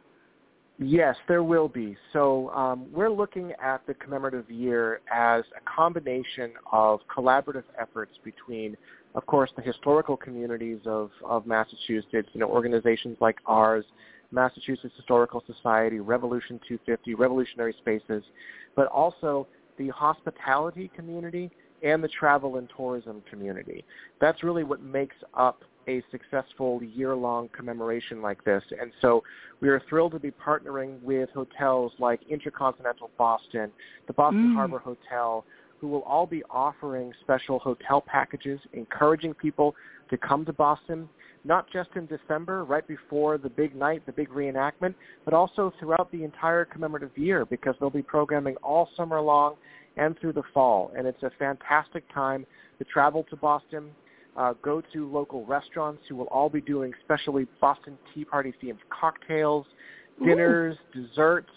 Yes, 0.80 1.16
there 1.28 1.42
will 1.42 1.68
be. 1.68 1.98
So 2.13 2.50
um, 2.52 2.86
we're 2.92 3.10
looking 3.10 3.52
at 3.62 3.86
the 3.88 3.96
commemorative 3.96 4.50
year 4.52 5.02
as 5.12 5.44
a 5.56 5.76
combination 5.76 6.52
of 6.72 7.00
collaborative 7.16 7.63
efforts 7.80 8.12
between, 8.24 8.78
of 9.16 9.26
course, 9.26 9.50
the 9.56 9.63
historical 9.63 10.16
communities 10.16 10.80
of, 10.86 11.10
of 11.26 11.48
Massachusetts, 11.48 12.30
you 12.34 12.40
know, 12.40 12.48
organizations 12.48 13.18
like 13.20 13.38
ours, 13.48 13.86
Massachusetts 14.32 14.94
Historical 14.96 15.44
Society, 15.48 16.00
Revolution 16.00 16.60
250, 16.68 17.16
Revolutionary 17.16 17.74
Spaces, 17.80 18.24
but 18.76 18.86
also 18.88 19.48
the 19.80 19.88
hospitality 19.90 20.92
community 20.96 21.50
and 21.82 22.04
the 22.04 22.08
travel 22.08 22.58
and 22.58 22.70
tourism 22.76 23.24
community. 23.28 23.84
That's 24.22 24.44
really 24.44 24.63
what 24.63 24.82
makes 24.82 25.16
up 25.34 25.63
a 25.88 26.04
successful 26.12 26.82
year-long 26.84 27.50
commemoration 27.56 28.21
like 28.21 28.43
this. 28.43 28.63
And 28.80 28.91
so 29.02 29.23
we 29.62 29.69
are 29.69 29.82
thrilled 29.89 30.12
to 30.13 30.19
be 30.19 30.32
partnering 30.32 31.02
with 31.02 31.30
hotels 31.34 31.91
like 32.00 32.19
Intercontinental 32.30 33.10
Boston, 33.17 33.71
the 34.08 34.13
Boston 34.13 34.50
mm. 34.50 34.56
Harbor 34.56 34.80
Hotel, 34.80 35.45
who 35.80 35.88
will 35.88 36.02
all 36.04 36.26
be 36.26 36.43
offering 36.50 37.13
special 37.21 37.60
hotel 37.60 38.02
packages, 38.02 38.60
encouraging 38.73 39.34
people 39.34 39.76
to 40.10 40.17
come 40.17 40.45
to 40.45 40.54
Boston, 40.54 41.08
not 41.43 41.71
just 41.71 41.89
in 41.95 42.08
December, 42.08 42.65
right 42.65 42.88
before 42.88 43.38
the 43.38 43.50
big 43.50 43.76
night, 43.76 44.06
the 44.06 44.12
big 44.12 44.30
reenactment, 44.30 44.95
but 45.23 45.34
also 45.34 45.71
throughout 45.80 46.12
the 46.12 46.23
entire 46.23 46.65
commemorative 46.65 47.15
year 47.15 47.45
because 47.45 47.76
they'll 47.80 47.89
be 47.89 48.02
programming 48.02 48.56
all 48.58 48.89
summer 48.97 49.21
long 49.21 49.56
and 49.97 50.17
through 50.19 50.34
the 50.34 50.43
fall. 50.54 50.91
And 50.97 51.08
it's 51.08 51.23
a 51.23 51.32
fantastic 51.38 52.04
time 52.13 52.45
to 52.80 52.86
travel 52.86 53.26
to 53.30 53.36
Boston, 53.36 53.89
uh, 54.38 54.54
go 54.62 54.82
to 54.93 55.12
local 55.12 55.45
restaurants 55.45 56.02
who 56.08 56.15
will 56.15 56.28
all 56.28 56.50
be 56.50 56.62
doing 56.62 56.93
specially 57.04 57.47
Boston 57.60 57.97
Tea 58.13 58.23
Party 58.23 58.54
themed 58.63 58.78
cocktails, 58.89 59.65
dinners, 60.23 60.78
Ooh. 60.95 61.02
desserts, 61.02 61.50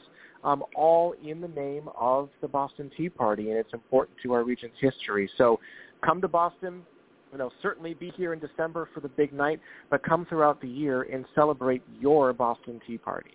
um, 0.42 0.64
all 0.74 1.14
in 1.22 1.40
the 1.40 1.48
name 1.48 1.88
of 1.98 2.30
the 2.40 2.48
Boston 2.48 2.90
Tea 2.96 3.10
Party, 3.10 3.50
and 3.50 3.58
it's 3.58 3.72
important 3.74 4.16
to 4.22 4.32
our 4.32 4.42
region's 4.42 4.72
history. 4.80 5.30
So 5.36 5.60
come 6.02 6.20
to 6.22 6.28
Boston. 6.28 6.74
and 6.74 6.84
You 7.32 7.38
know, 7.38 7.50
certainly 7.62 7.94
be 7.94 8.10
here 8.16 8.32
in 8.32 8.38
December 8.38 8.88
for 8.94 9.00
the 9.00 9.08
big 9.08 9.32
night, 9.32 9.60
but 9.90 10.02
come 10.02 10.24
throughout 10.26 10.60
the 10.60 10.68
year 10.68 11.02
and 11.02 11.26
celebrate 11.34 11.82
your 12.00 12.32
Boston 12.32 12.80
Tea 12.86 12.98
Party. 12.98 13.32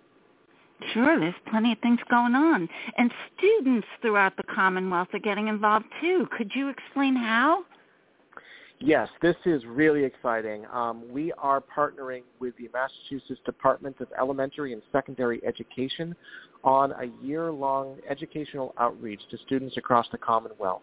Sure, 0.92 1.18
there's 1.18 1.34
plenty 1.48 1.72
of 1.72 1.78
things 1.78 2.00
going 2.10 2.34
on. 2.34 2.68
And 2.98 3.10
students 3.38 3.86
throughout 4.02 4.36
the 4.36 4.42
Commonwealth 4.42 5.08
are 5.14 5.18
getting 5.18 5.48
involved 5.48 5.86
too. 6.02 6.28
Could 6.36 6.50
you 6.54 6.68
explain 6.68 7.16
how? 7.16 7.64
Yes, 8.78 9.08
this 9.22 9.36
is 9.46 9.64
really 9.64 10.04
exciting. 10.04 10.66
Um, 10.70 11.02
we 11.10 11.32
are 11.38 11.62
partnering 11.62 12.22
with 12.40 12.54
the 12.58 12.68
Massachusetts 12.74 13.40
Department 13.46 13.96
of 14.00 14.08
Elementary 14.18 14.74
and 14.74 14.82
Secondary 14.92 15.42
Education 15.46 16.14
on 16.62 16.92
a 16.92 17.06
year-long 17.24 17.96
educational 18.08 18.74
outreach 18.78 19.20
to 19.30 19.38
students 19.46 19.78
across 19.78 20.06
the 20.12 20.18
Commonwealth. 20.18 20.82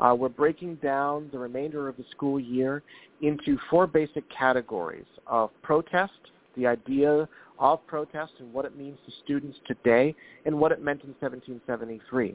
Uh, 0.00 0.16
we're 0.18 0.30
breaking 0.30 0.76
down 0.76 1.28
the 1.32 1.38
remainder 1.38 1.86
of 1.86 1.98
the 1.98 2.04
school 2.12 2.40
year 2.40 2.82
into 3.20 3.58
four 3.68 3.86
basic 3.86 4.24
categories 4.30 5.04
of 5.26 5.50
protest, 5.62 6.12
the 6.56 6.66
idea 6.66 7.28
of 7.58 7.86
protest 7.86 8.32
and 8.38 8.50
what 8.54 8.64
it 8.64 8.74
means 8.74 8.98
to 9.04 9.12
students 9.22 9.58
today 9.66 10.14
and 10.46 10.58
what 10.58 10.72
it 10.72 10.82
meant 10.82 11.02
in 11.02 11.10
1773 11.20 12.34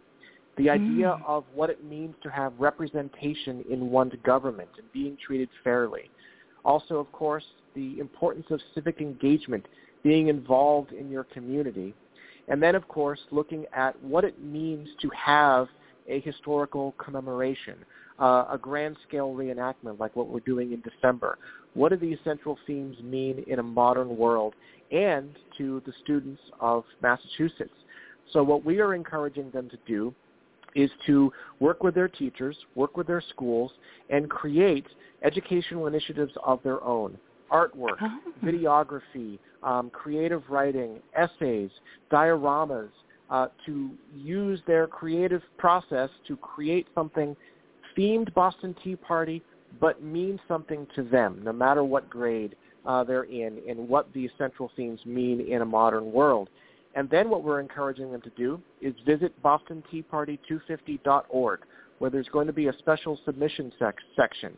the 0.58 0.70
idea 0.70 1.18
mm. 1.18 1.26
of 1.26 1.46
what 1.54 1.70
it 1.70 1.84
means 1.84 2.16
to 2.24 2.30
have 2.30 2.54
representation 2.60 3.64
in 3.70 3.90
one's 3.90 4.14
government 4.24 4.70
and 4.78 4.92
being 4.92 5.18
treated 5.26 5.50
fairly. 5.64 6.10
Also, 6.66 6.96
of 6.96 7.12
course, 7.12 7.46
the 7.76 8.00
importance 8.00 8.46
of 8.50 8.60
civic 8.76 9.00
engagement, 9.00 9.66
being 10.04 10.28
involved 10.28 10.92
in 10.92 11.10
your 11.10 11.24
community. 11.24 11.94
And 12.48 12.62
then, 12.62 12.76
of 12.76 12.88
course, 12.88 13.20
looking 13.32 13.66
at 13.74 14.02
what 14.04 14.24
it 14.24 14.42
means 14.44 14.90
to 15.02 15.10
have 15.16 15.68
a 16.08 16.20
historical 16.22 16.94
commemoration, 16.98 17.76
uh, 18.20 18.46
a 18.52 18.58
grand-scale 18.60 19.34
reenactment 19.34 20.00
like 20.00 20.16
what 20.16 20.28
we're 20.28 20.40
doing 20.42 20.74
in 20.74 20.82
December. 20.82 21.38
What 21.74 21.90
do 21.90 21.98
these 21.98 22.18
central 22.24 22.58
themes 22.66 22.98
mean 23.04 23.46
in 23.48 23.60
a 23.60 23.64
modern 23.64 24.18
world 24.18 24.56
and 24.92 25.38
to 25.58 25.82
the 25.86 25.94
students 26.04 26.42
of 26.60 26.84
Massachusetts? 27.02 27.70
So 28.34 28.44
what 28.44 28.66
we 28.66 28.80
are 28.80 28.94
encouraging 28.94 29.52
them 29.52 29.70
to 29.70 29.78
do 29.88 30.14
is 30.76 30.90
to 31.06 31.32
work 31.60 31.84
with 31.84 31.96
their 31.96 32.08
teachers, 32.08 32.56
work 32.76 32.98
with 32.98 33.08
their 33.08 33.24
schools, 33.30 33.72
and 34.10 34.30
create 34.30 34.86
educational 35.24 35.88
initiatives 35.88 36.34
of 36.44 36.62
their 36.64 36.84
own. 36.84 37.18
Artwork, 37.52 37.98
oh. 38.02 38.20
videography, 38.44 39.40
um, 39.64 39.90
creative 39.90 40.44
writing, 40.50 41.00
essays, 41.16 41.72
dioramas, 42.12 42.90
uh, 43.30 43.48
to 43.66 43.92
use 44.16 44.60
their 44.68 44.88
creative 44.88 45.42
process 45.58 46.10
to 46.28 46.36
create 46.38 46.88
something 46.96 47.36
themed 47.98 48.34
Boston 48.34 48.76
Tea 48.84 48.96
Party, 48.96 49.42
but 49.80 50.04
means 50.04 50.40
something 50.48 50.88
to 50.96 51.04
them, 51.04 51.42
no 51.44 51.54
matter 51.54 51.84
what 51.84 52.10
grade 52.10 52.56
uh, 52.86 53.04
they're 53.04 53.24
in, 53.24 53.60
and 53.68 53.88
what 53.88 54.12
these 54.14 54.30
central 54.38 54.72
themes 54.76 55.00
mean 55.06 55.42
in 55.42 55.62
a 55.62 55.66
modern 55.66 56.12
world. 56.12 56.50
And 56.96 57.10
then 57.10 57.30
what 57.30 57.44
we're 57.44 57.60
encouraging 57.60 58.12
them 58.12 58.22
to 58.22 58.32
do 58.32 58.60
is 58.82 58.96
visit 59.06 59.32
bostonteaparty250.org, 59.44 61.60
where 62.00 62.10
there's 62.10 62.30
going 62.30 62.48
to 62.48 62.54
be 62.54 62.68
a 62.68 62.74
special 62.80 63.20
submission 63.26 63.72
sec- 63.78 63.98
section. 64.16 64.54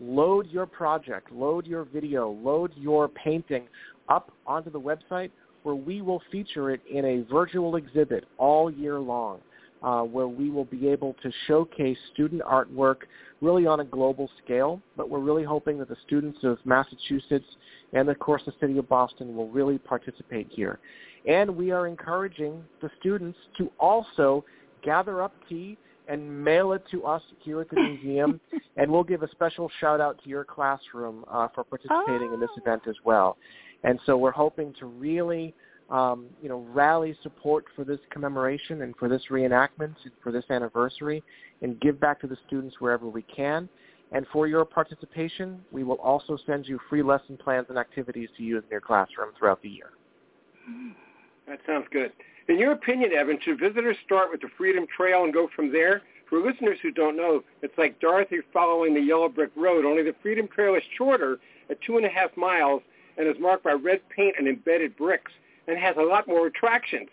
Load 0.00 0.48
your 0.50 0.66
project, 0.66 1.32
load 1.32 1.66
your 1.66 1.84
video, 1.84 2.30
load 2.30 2.72
your 2.76 3.08
painting 3.08 3.64
up 4.08 4.30
onto 4.46 4.70
the 4.70 4.80
website 4.80 5.30
where 5.62 5.74
we 5.74 6.02
will 6.02 6.22
feature 6.30 6.70
it 6.70 6.80
in 6.90 7.04
a 7.04 7.22
virtual 7.32 7.76
exhibit 7.76 8.24
all 8.36 8.70
year 8.70 8.98
long, 8.98 9.40
uh, 9.82 10.02
where 10.02 10.28
we 10.28 10.50
will 10.50 10.64
be 10.64 10.88
able 10.88 11.14
to 11.22 11.30
showcase 11.46 11.96
student 12.12 12.42
artwork 12.42 12.96
really 13.40 13.66
on 13.66 13.80
a 13.80 13.84
global 13.84 14.30
scale, 14.44 14.80
but 14.96 15.08
we're 15.08 15.20
really 15.20 15.44
hoping 15.44 15.78
that 15.78 15.88
the 15.88 15.96
students 16.06 16.38
of 16.42 16.58
Massachusetts 16.64 17.46
and, 17.92 18.08
of 18.08 18.18
course, 18.18 18.42
the 18.46 18.52
city 18.60 18.78
of 18.78 18.88
Boston 18.88 19.36
will 19.36 19.48
really 19.48 19.78
participate 19.78 20.48
here. 20.50 20.78
And 21.26 21.56
we 21.56 21.70
are 21.70 21.86
encouraging 21.86 22.64
the 22.80 22.90
students 22.98 23.38
to 23.58 23.70
also 23.78 24.44
gather 24.82 25.22
up 25.22 25.32
tea 25.48 25.78
and 26.08 26.44
mail 26.44 26.72
it 26.72 26.82
to 26.90 27.04
us 27.04 27.22
here 27.40 27.60
at 27.60 27.70
the 27.70 27.76
museum, 28.02 28.40
and 28.76 28.90
we'll 28.90 29.04
give 29.04 29.22
a 29.22 29.30
special 29.30 29.70
shout 29.80 30.00
out 30.00 30.20
to 30.22 30.28
your 30.28 30.44
classroom 30.44 31.24
uh, 31.30 31.48
for 31.54 31.64
participating 31.64 32.28
oh. 32.30 32.34
in 32.34 32.40
this 32.40 32.50
oh. 32.56 32.60
event 32.60 32.82
as 32.88 32.96
well. 33.04 33.36
And 33.84 33.98
so 34.06 34.16
we're 34.16 34.32
hoping 34.32 34.74
to 34.80 34.86
really, 34.86 35.54
um, 35.90 36.26
you 36.42 36.48
know, 36.48 36.66
rally 36.72 37.16
support 37.22 37.64
for 37.74 37.84
this 37.84 37.98
commemoration 38.10 38.82
and 38.82 38.94
for 38.96 39.08
this 39.08 39.22
reenactment 39.30 39.94
and 40.04 40.12
for 40.22 40.32
this 40.32 40.44
anniversary, 40.50 41.22
and 41.62 41.80
give 41.80 42.00
back 42.00 42.20
to 42.20 42.26
the 42.26 42.36
students 42.46 42.76
wherever 42.80 43.08
we 43.08 43.22
can. 43.22 43.68
And 44.12 44.26
for 44.32 44.46
your 44.46 44.64
participation, 44.64 45.60
we 45.70 45.84
will 45.84 45.96
also 45.96 46.36
send 46.46 46.66
you 46.66 46.78
free 46.90 47.02
lesson 47.02 47.38
plans 47.38 47.66
and 47.70 47.78
activities 47.78 48.28
to 48.36 48.42
use 48.42 48.62
in 48.64 48.70
your 48.70 48.80
classroom 48.80 49.30
throughout 49.38 49.62
the 49.62 49.70
year. 49.70 49.90
That 51.46 51.60
sounds 51.66 51.86
good. 51.90 52.12
In 52.48 52.58
your 52.58 52.72
opinion, 52.72 53.12
Evan, 53.12 53.38
should 53.42 53.60
visitors 53.60 53.96
start 54.04 54.30
with 54.30 54.40
the 54.40 54.48
Freedom 54.56 54.86
Trail 54.96 55.24
and 55.24 55.32
go 55.32 55.48
from 55.54 55.72
there? 55.72 56.02
For 56.28 56.40
listeners 56.40 56.78
who 56.82 56.90
don't 56.90 57.16
know, 57.16 57.44
it's 57.60 57.76
like 57.76 58.00
Dorothy 58.00 58.38
following 58.52 58.94
the 58.94 59.00
Yellow 59.00 59.28
Brick 59.28 59.50
Road, 59.54 59.84
only 59.84 60.02
the 60.02 60.14
Freedom 60.22 60.48
Trail 60.48 60.74
is 60.74 60.82
shorter 60.96 61.38
at 61.70 61.80
two 61.82 61.98
and 61.98 62.06
a 62.06 62.08
half 62.08 62.36
miles 62.36 62.82
and 63.16 63.28
is 63.28 63.36
marked 63.38 63.64
by 63.64 63.72
red 63.72 64.00
paint 64.08 64.36
and 64.38 64.48
embedded 64.48 64.96
bricks 64.96 65.30
and 65.68 65.78
has 65.78 65.94
a 65.98 66.02
lot 66.02 66.26
more 66.26 66.46
attractions. 66.46 67.08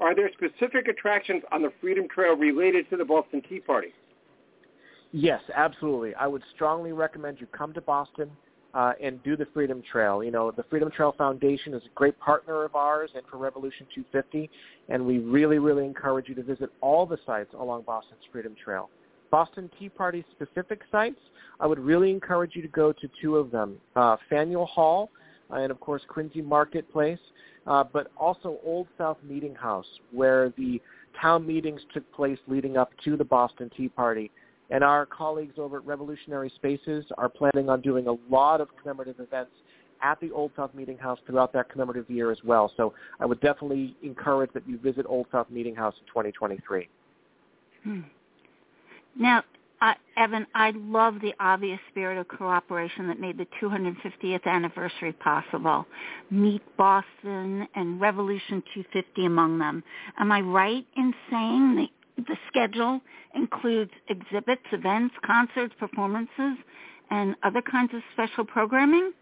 Are 0.00 0.14
there 0.14 0.30
specific 0.32 0.88
attractions 0.88 1.42
on 1.52 1.62
the 1.62 1.72
Freedom 1.80 2.08
Trail 2.08 2.36
related 2.36 2.88
to 2.90 2.96
the 2.96 3.04
Boston 3.04 3.42
Tea 3.48 3.60
Party? 3.60 3.92
Yes, 5.12 5.42
absolutely. 5.54 6.14
I 6.14 6.26
would 6.26 6.42
strongly 6.54 6.92
recommend 6.92 7.40
you 7.40 7.46
come 7.46 7.72
to 7.74 7.80
Boston 7.80 8.30
uh, 8.74 8.92
and 9.02 9.22
do 9.22 9.36
the 9.36 9.46
Freedom 9.52 9.82
Trail. 9.90 10.24
You 10.24 10.30
know, 10.30 10.50
the 10.50 10.64
Freedom 10.64 10.90
Trail 10.90 11.14
Foundation 11.16 11.74
is 11.74 11.82
a 11.84 11.94
great 11.94 12.18
partner 12.18 12.64
of 12.64 12.74
ours 12.74 13.10
and 13.14 13.22
for 13.30 13.36
Revolution 13.36 13.86
250, 13.94 14.50
and 14.88 15.04
we 15.04 15.18
really, 15.18 15.58
really 15.58 15.84
encourage 15.84 16.28
you 16.28 16.34
to 16.34 16.42
visit 16.42 16.70
all 16.80 17.06
the 17.06 17.18
sites 17.26 17.52
along 17.58 17.82
Boston's 17.82 18.22
Freedom 18.30 18.54
Trail. 18.62 18.88
Boston 19.30 19.70
Tea 19.78 19.88
Party 19.88 20.24
specific 20.32 20.80
sites, 20.90 21.20
I 21.60 21.66
would 21.66 21.78
really 21.78 22.10
encourage 22.10 22.54
you 22.54 22.62
to 22.62 22.68
go 22.68 22.92
to 22.92 23.08
two 23.20 23.36
of 23.36 23.50
them, 23.50 23.78
uh, 23.96 24.16
Faneuil 24.28 24.66
Hall 24.66 25.10
and, 25.50 25.70
of 25.70 25.80
course, 25.80 26.02
Quincy 26.08 26.42
Marketplace, 26.42 27.18
uh, 27.66 27.84
but 27.84 28.10
also 28.16 28.58
Old 28.64 28.88
South 28.98 29.18
Meeting 29.26 29.54
House, 29.54 29.86
where 30.10 30.50
the 30.56 30.80
town 31.20 31.46
meetings 31.46 31.80
took 31.92 32.10
place 32.12 32.38
leading 32.46 32.76
up 32.76 32.90
to 33.04 33.16
the 33.16 33.24
Boston 33.24 33.70
Tea 33.76 33.88
Party 33.88 34.30
and 34.72 34.82
our 34.82 35.04
colleagues 35.04 35.54
over 35.58 35.76
at 35.76 35.86
Revolutionary 35.86 36.50
Spaces 36.56 37.04
are 37.18 37.28
planning 37.28 37.68
on 37.68 37.82
doing 37.82 38.08
a 38.08 38.14
lot 38.32 38.60
of 38.60 38.68
commemorative 38.80 39.20
events 39.20 39.52
at 40.02 40.18
the 40.20 40.30
Old 40.32 40.50
South 40.56 40.74
Meeting 40.74 40.96
House 40.96 41.18
throughout 41.26 41.52
that 41.52 41.68
commemorative 41.70 42.10
year 42.10 42.32
as 42.32 42.38
well. 42.42 42.72
So 42.76 42.94
I 43.20 43.26
would 43.26 43.40
definitely 43.40 43.94
encourage 44.02 44.50
that 44.54 44.66
you 44.66 44.78
visit 44.78 45.04
Old 45.06 45.26
South 45.30 45.50
Meeting 45.50 45.76
House 45.76 45.94
in 46.00 46.06
2023. 46.06 46.88
Hmm. 47.84 48.00
Now, 49.14 49.44
uh, 49.82 49.92
Evan, 50.16 50.46
I 50.54 50.72
love 50.74 51.16
the 51.20 51.34
obvious 51.38 51.78
spirit 51.90 52.16
of 52.16 52.26
cooperation 52.28 53.08
that 53.08 53.20
made 53.20 53.36
the 53.36 53.46
250th 53.60 54.46
anniversary 54.46 55.12
possible. 55.12 55.84
Meet 56.30 56.62
Boston 56.78 57.68
and 57.74 58.00
Revolution 58.00 58.62
250 58.74 59.26
among 59.26 59.58
them. 59.58 59.84
Am 60.18 60.32
I 60.32 60.40
right 60.40 60.86
in 60.96 61.12
saying 61.30 61.76
that 61.76 61.88
the 62.16 62.36
schedule 62.48 63.00
includes 63.34 63.90
exhibits, 64.08 64.62
events, 64.72 65.14
concerts, 65.24 65.74
performances, 65.78 66.56
and 67.10 67.34
other 67.42 67.62
kinds 67.62 67.92
of 67.94 68.00
special 68.12 68.44
programming? 68.44 69.12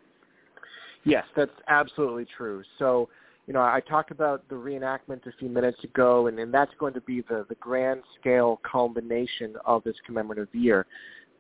Yes, 1.05 1.25
that's 1.35 1.51
absolutely 1.69 2.27
true. 2.37 2.63
So, 2.79 3.09
you 3.47 3.55
know, 3.55 3.61
I 3.63 3.81
talked 3.89 4.11
about 4.11 4.49
the 4.49 4.55
reenactment 4.55 5.27
a 5.27 5.33
few 5.39 5.49
minutes 5.49 5.83
ago, 5.83 6.27
and, 6.27 6.39
and 6.39 6.53
that's 6.53 6.73
going 6.79 6.95
to 6.95 7.01
be 7.01 7.23
the, 7.23 7.47
the 7.49 7.55
grand 7.57 8.03
scale 8.21 8.61
culmination 8.71 9.57
of 9.65 9.83
this 9.85 9.97
commemorative 10.07 10.55
year. 10.55 10.87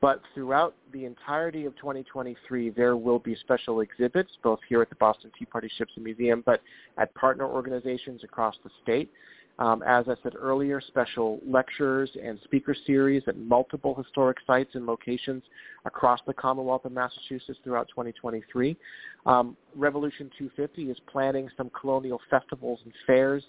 But 0.01 0.23
throughout 0.35 0.75
the 0.93 1.05
entirety 1.05 1.67
of 1.67 1.77
2023, 1.77 2.71
there 2.71 2.97
will 2.97 3.19
be 3.19 3.37
special 3.37 3.81
exhibits, 3.81 4.31
both 4.43 4.59
here 4.67 4.81
at 4.81 4.89
the 4.89 4.97
Boston 4.97 5.31
Tea 5.39 5.45
Party 5.45 5.71
Ships 5.77 5.93
and 5.95 6.05
Museum, 6.05 6.43
but 6.47 6.63
at 6.97 7.15
partner 7.15 7.47
organizations 7.47 8.25
across 8.25 8.57
the 8.65 8.71
state. 8.83 9.11
Um, 9.59 9.83
as 9.83 10.07
I 10.09 10.15
said 10.23 10.35
earlier, 10.39 10.81
special 10.81 11.39
lectures 11.47 12.11
and 12.23 12.39
speaker 12.45 12.75
series 12.87 13.23
at 13.27 13.37
multiple 13.37 13.95
historic 13.95 14.39
sites 14.47 14.75
and 14.75 14.87
locations 14.87 15.43
across 15.85 16.21
the 16.27 16.33
Commonwealth 16.33 16.87
of 16.87 16.93
Massachusetts 16.93 17.59
throughout 17.63 17.89
2023. 17.89 18.77
Um, 19.27 19.57
Revolution 19.77 20.31
250 20.39 20.91
is 20.91 20.97
planning 21.13 21.51
some 21.59 21.71
colonial 21.79 22.21
festivals 22.31 22.81
and 22.85 22.93
fairs, 23.07 23.45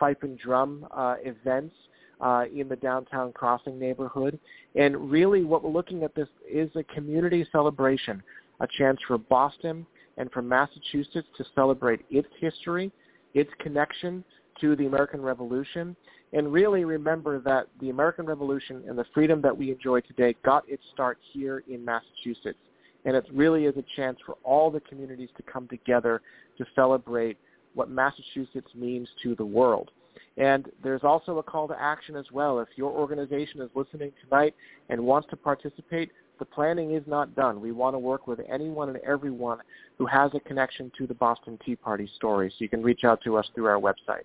fife 0.00 0.16
and 0.22 0.36
drum 0.36 0.84
uh, 0.90 1.14
events 1.22 1.76
uh, 2.20 2.44
in 2.54 2.68
the 2.68 2.76
downtown 2.76 3.32
crossing 3.32 3.78
neighborhood. 3.78 4.38
And 4.74 5.10
really 5.10 5.44
what 5.44 5.62
we're 5.62 5.70
looking 5.70 6.02
at 6.02 6.14
this 6.14 6.28
is 6.50 6.70
a 6.74 6.82
community 6.84 7.46
celebration, 7.52 8.22
a 8.60 8.66
chance 8.78 8.98
for 9.06 9.18
Boston 9.18 9.86
and 10.16 10.30
for 10.30 10.42
Massachusetts 10.42 11.28
to 11.36 11.44
celebrate 11.54 12.00
its 12.10 12.28
history, 12.40 12.92
its 13.34 13.50
connection 13.60 14.24
to 14.60 14.76
the 14.76 14.86
American 14.86 15.22
Revolution 15.22 15.96
and 16.32 16.52
really 16.52 16.84
remember 16.84 17.40
that 17.40 17.68
the 17.80 17.90
American 17.90 18.24
Revolution 18.24 18.82
and 18.88 18.96
the 18.96 19.04
freedom 19.12 19.42
that 19.42 19.56
we 19.56 19.70
enjoy 19.70 20.00
today 20.00 20.34
got 20.44 20.68
its 20.68 20.82
start 20.92 21.18
here 21.32 21.62
in 21.68 21.84
Massachusetts. 21.84 22.58
And 23.04 23.16
it 23.16 23.26
really 23.32 23.64
is 23.66 23.76
a 23.76 23.84
chance 23.96 24.18
for 24.24 24.36
all 24.44 24.70
the 24.70 24.80
communities 24.80 25.28
to 25.36 25.42
come 25.42 25.68
together 25.68 26.22
to 26.56 26.64
celebrate 26.74 27.36
what 27.74 27.90
Massachusetts 27.90 28.70
means 28.74 29.08
to 29.22 29.34
the 29.34 29.44
world. 29.44 29.90
And 30.36 30.70
there's 30.82 31.02
also 31.04 31.38
a 31.38 31.42
call 31.42 31.68
to 31.68 31.76
action 31.78 32.16
as 32.16 32.26
well. 32.32 32.60
If 32.60 32.68
your 32.76 32.90
organization 32.90 33.60
is 33.60 33.68
listening 33.74 34.12
tonight 34.22 34.54
and 34.88 35.04
wants 35.04 35.28
to 35.30 35.36
participate, 35.36 36.10
the 36.38 36.44
planning 36.46 36.92
is 36.92 37.02
not 37.06 37.34
done. 37.36 37.60
We 37.60 37.72
want 37.72 37.94
to 37.94 37.98
work 37.98 38.26
with 38.26 38.40
anyone 38.50 38.88
and 38.88 38.98
everyone 38.98 39.58
who 39.98 40.06
has 40.06 40.30
a 40.34 40.40
connection 40.40 40.90
to 40.96 41.06
the 41.06 41.14
Boston 41.14 41.58
Tea 41.64 41.76
Party 41.76 42.08
story. 42.16 42.48
So 42.50 42.56
you 42.58 42.68
can 42.68 42.82
reach 42.82 43.04
out 43.04 43.20
to 43.24 43.36
us 43.36 43.46
through 43.54 43.66
our 43.66 43.78
website. 43.78 44.24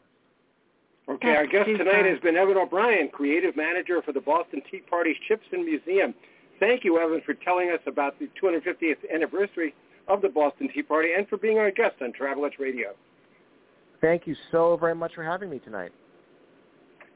Okay, 1.09 1.35
our 1.35 1.47
guest 1.47 1.69
tonight 1.77 2.05
has 2.05 2.19
been 2.19 2.35
Evan 2.35 2.57
O'Brien, 2.57 3.07
creative 3.07 3.55
manager 3.55 4.01
for 4.01 4.11
the 4.11 4.19
Boston 4.19 4.61
Tea 4.69 4.79
Party 4.79 5.17
Ships 5.27 5.45
and 5.53 5.63
Museum. 5.63 6.13
Thank 6.59 6.83
you, 6.83 6.99
Evan, 6.99 7.21
for 7.25 7.33
telling 7.33 7.69
us 7.69 7.79
about 7.85 8.19
the 8.19 8.29
250th 8.41 8.97
anniversary 9.13 9.73
of 10.09 10.21
the 10.21 10.27
Boston 10.27 10.69
Tea 10.73 10.83
Party 10.83 11.13
and 11.17 11.27
for 11.29 11.37
being 11.37 11.59
our 11.59 11.71
guest 11.71 11.95
on 12.01 12.11
Travel 12.11 12.43
Itch 12.45 12.55
Radio. 12.59 12.89
Thank 14.01 14.27
you 14.27 14.35
so 14.51 14.75
very 14.75 14.95
much 14.95 15.15
for 15.15 15.23
having 15.23 15.49
me 15.49 15.59
tonight. 15.59 15.91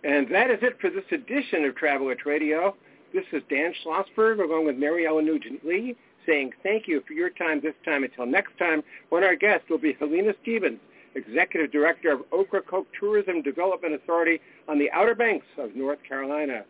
And 0.04 0.34
that 0.34 0.50
is 0.50 0.60
it 0.62 0.80
for 0.80 0.90
this 0.90 1.04
edition 1.12 1.66
of 1.66 1.76
Travel 1.76 2.10
Itch 2.10 2.26
Radio. 2.26 2.76
This 3.14 3.26
is 3.34 3.44
Dan 3.50 3.74
Schlossberg 3.84 4.42
along 4.42 4.66
with 4.66 4.78
Maryellen 4.78 5.26
Nugent 5.26 5.66
Lee 5.66 5.98
saying 6.26 6.52
thank 6.64 6.88
you 6.88 7.04
for 7.06 7.14
your 7.14 7.30
time 7.30 7.60
this 7.62 7.76
time. 7.84 8.04
Until 8.04 8.26
next 8.26 8.58
time, 8.58 8.84
when 9.10 9.24
our 9.24 9.36
guest 9.36 9.70
will 9.70 9.78
be 9.78 9.94
Helena 10.00 10.34
Stevens, 10.42 10.80
Executive 11.16 11.72
Director 11.72 12.12
of 12.12 12.22
Ocracoke 12.32 12.88
Tourism 12.98 13.42
Development 13.42 13.94
Authority 13.94 14.40
on 14.68 14.80
the 14.80 14.90
Outer 14.92 15.16
Banks 15.16 15.46
of 15.58 15.76
North 15.76 16.00
Carolina. 16.08 16.64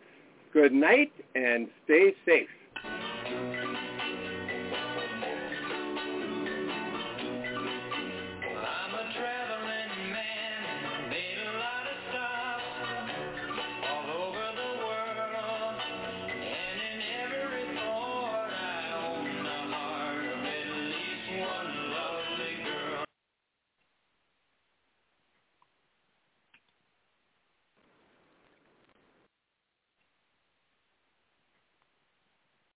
Good 0.54 0.74
night 0.74 1.12
and 1.36 1.68
stay 1.86 2.16
safe. 2.26 2.50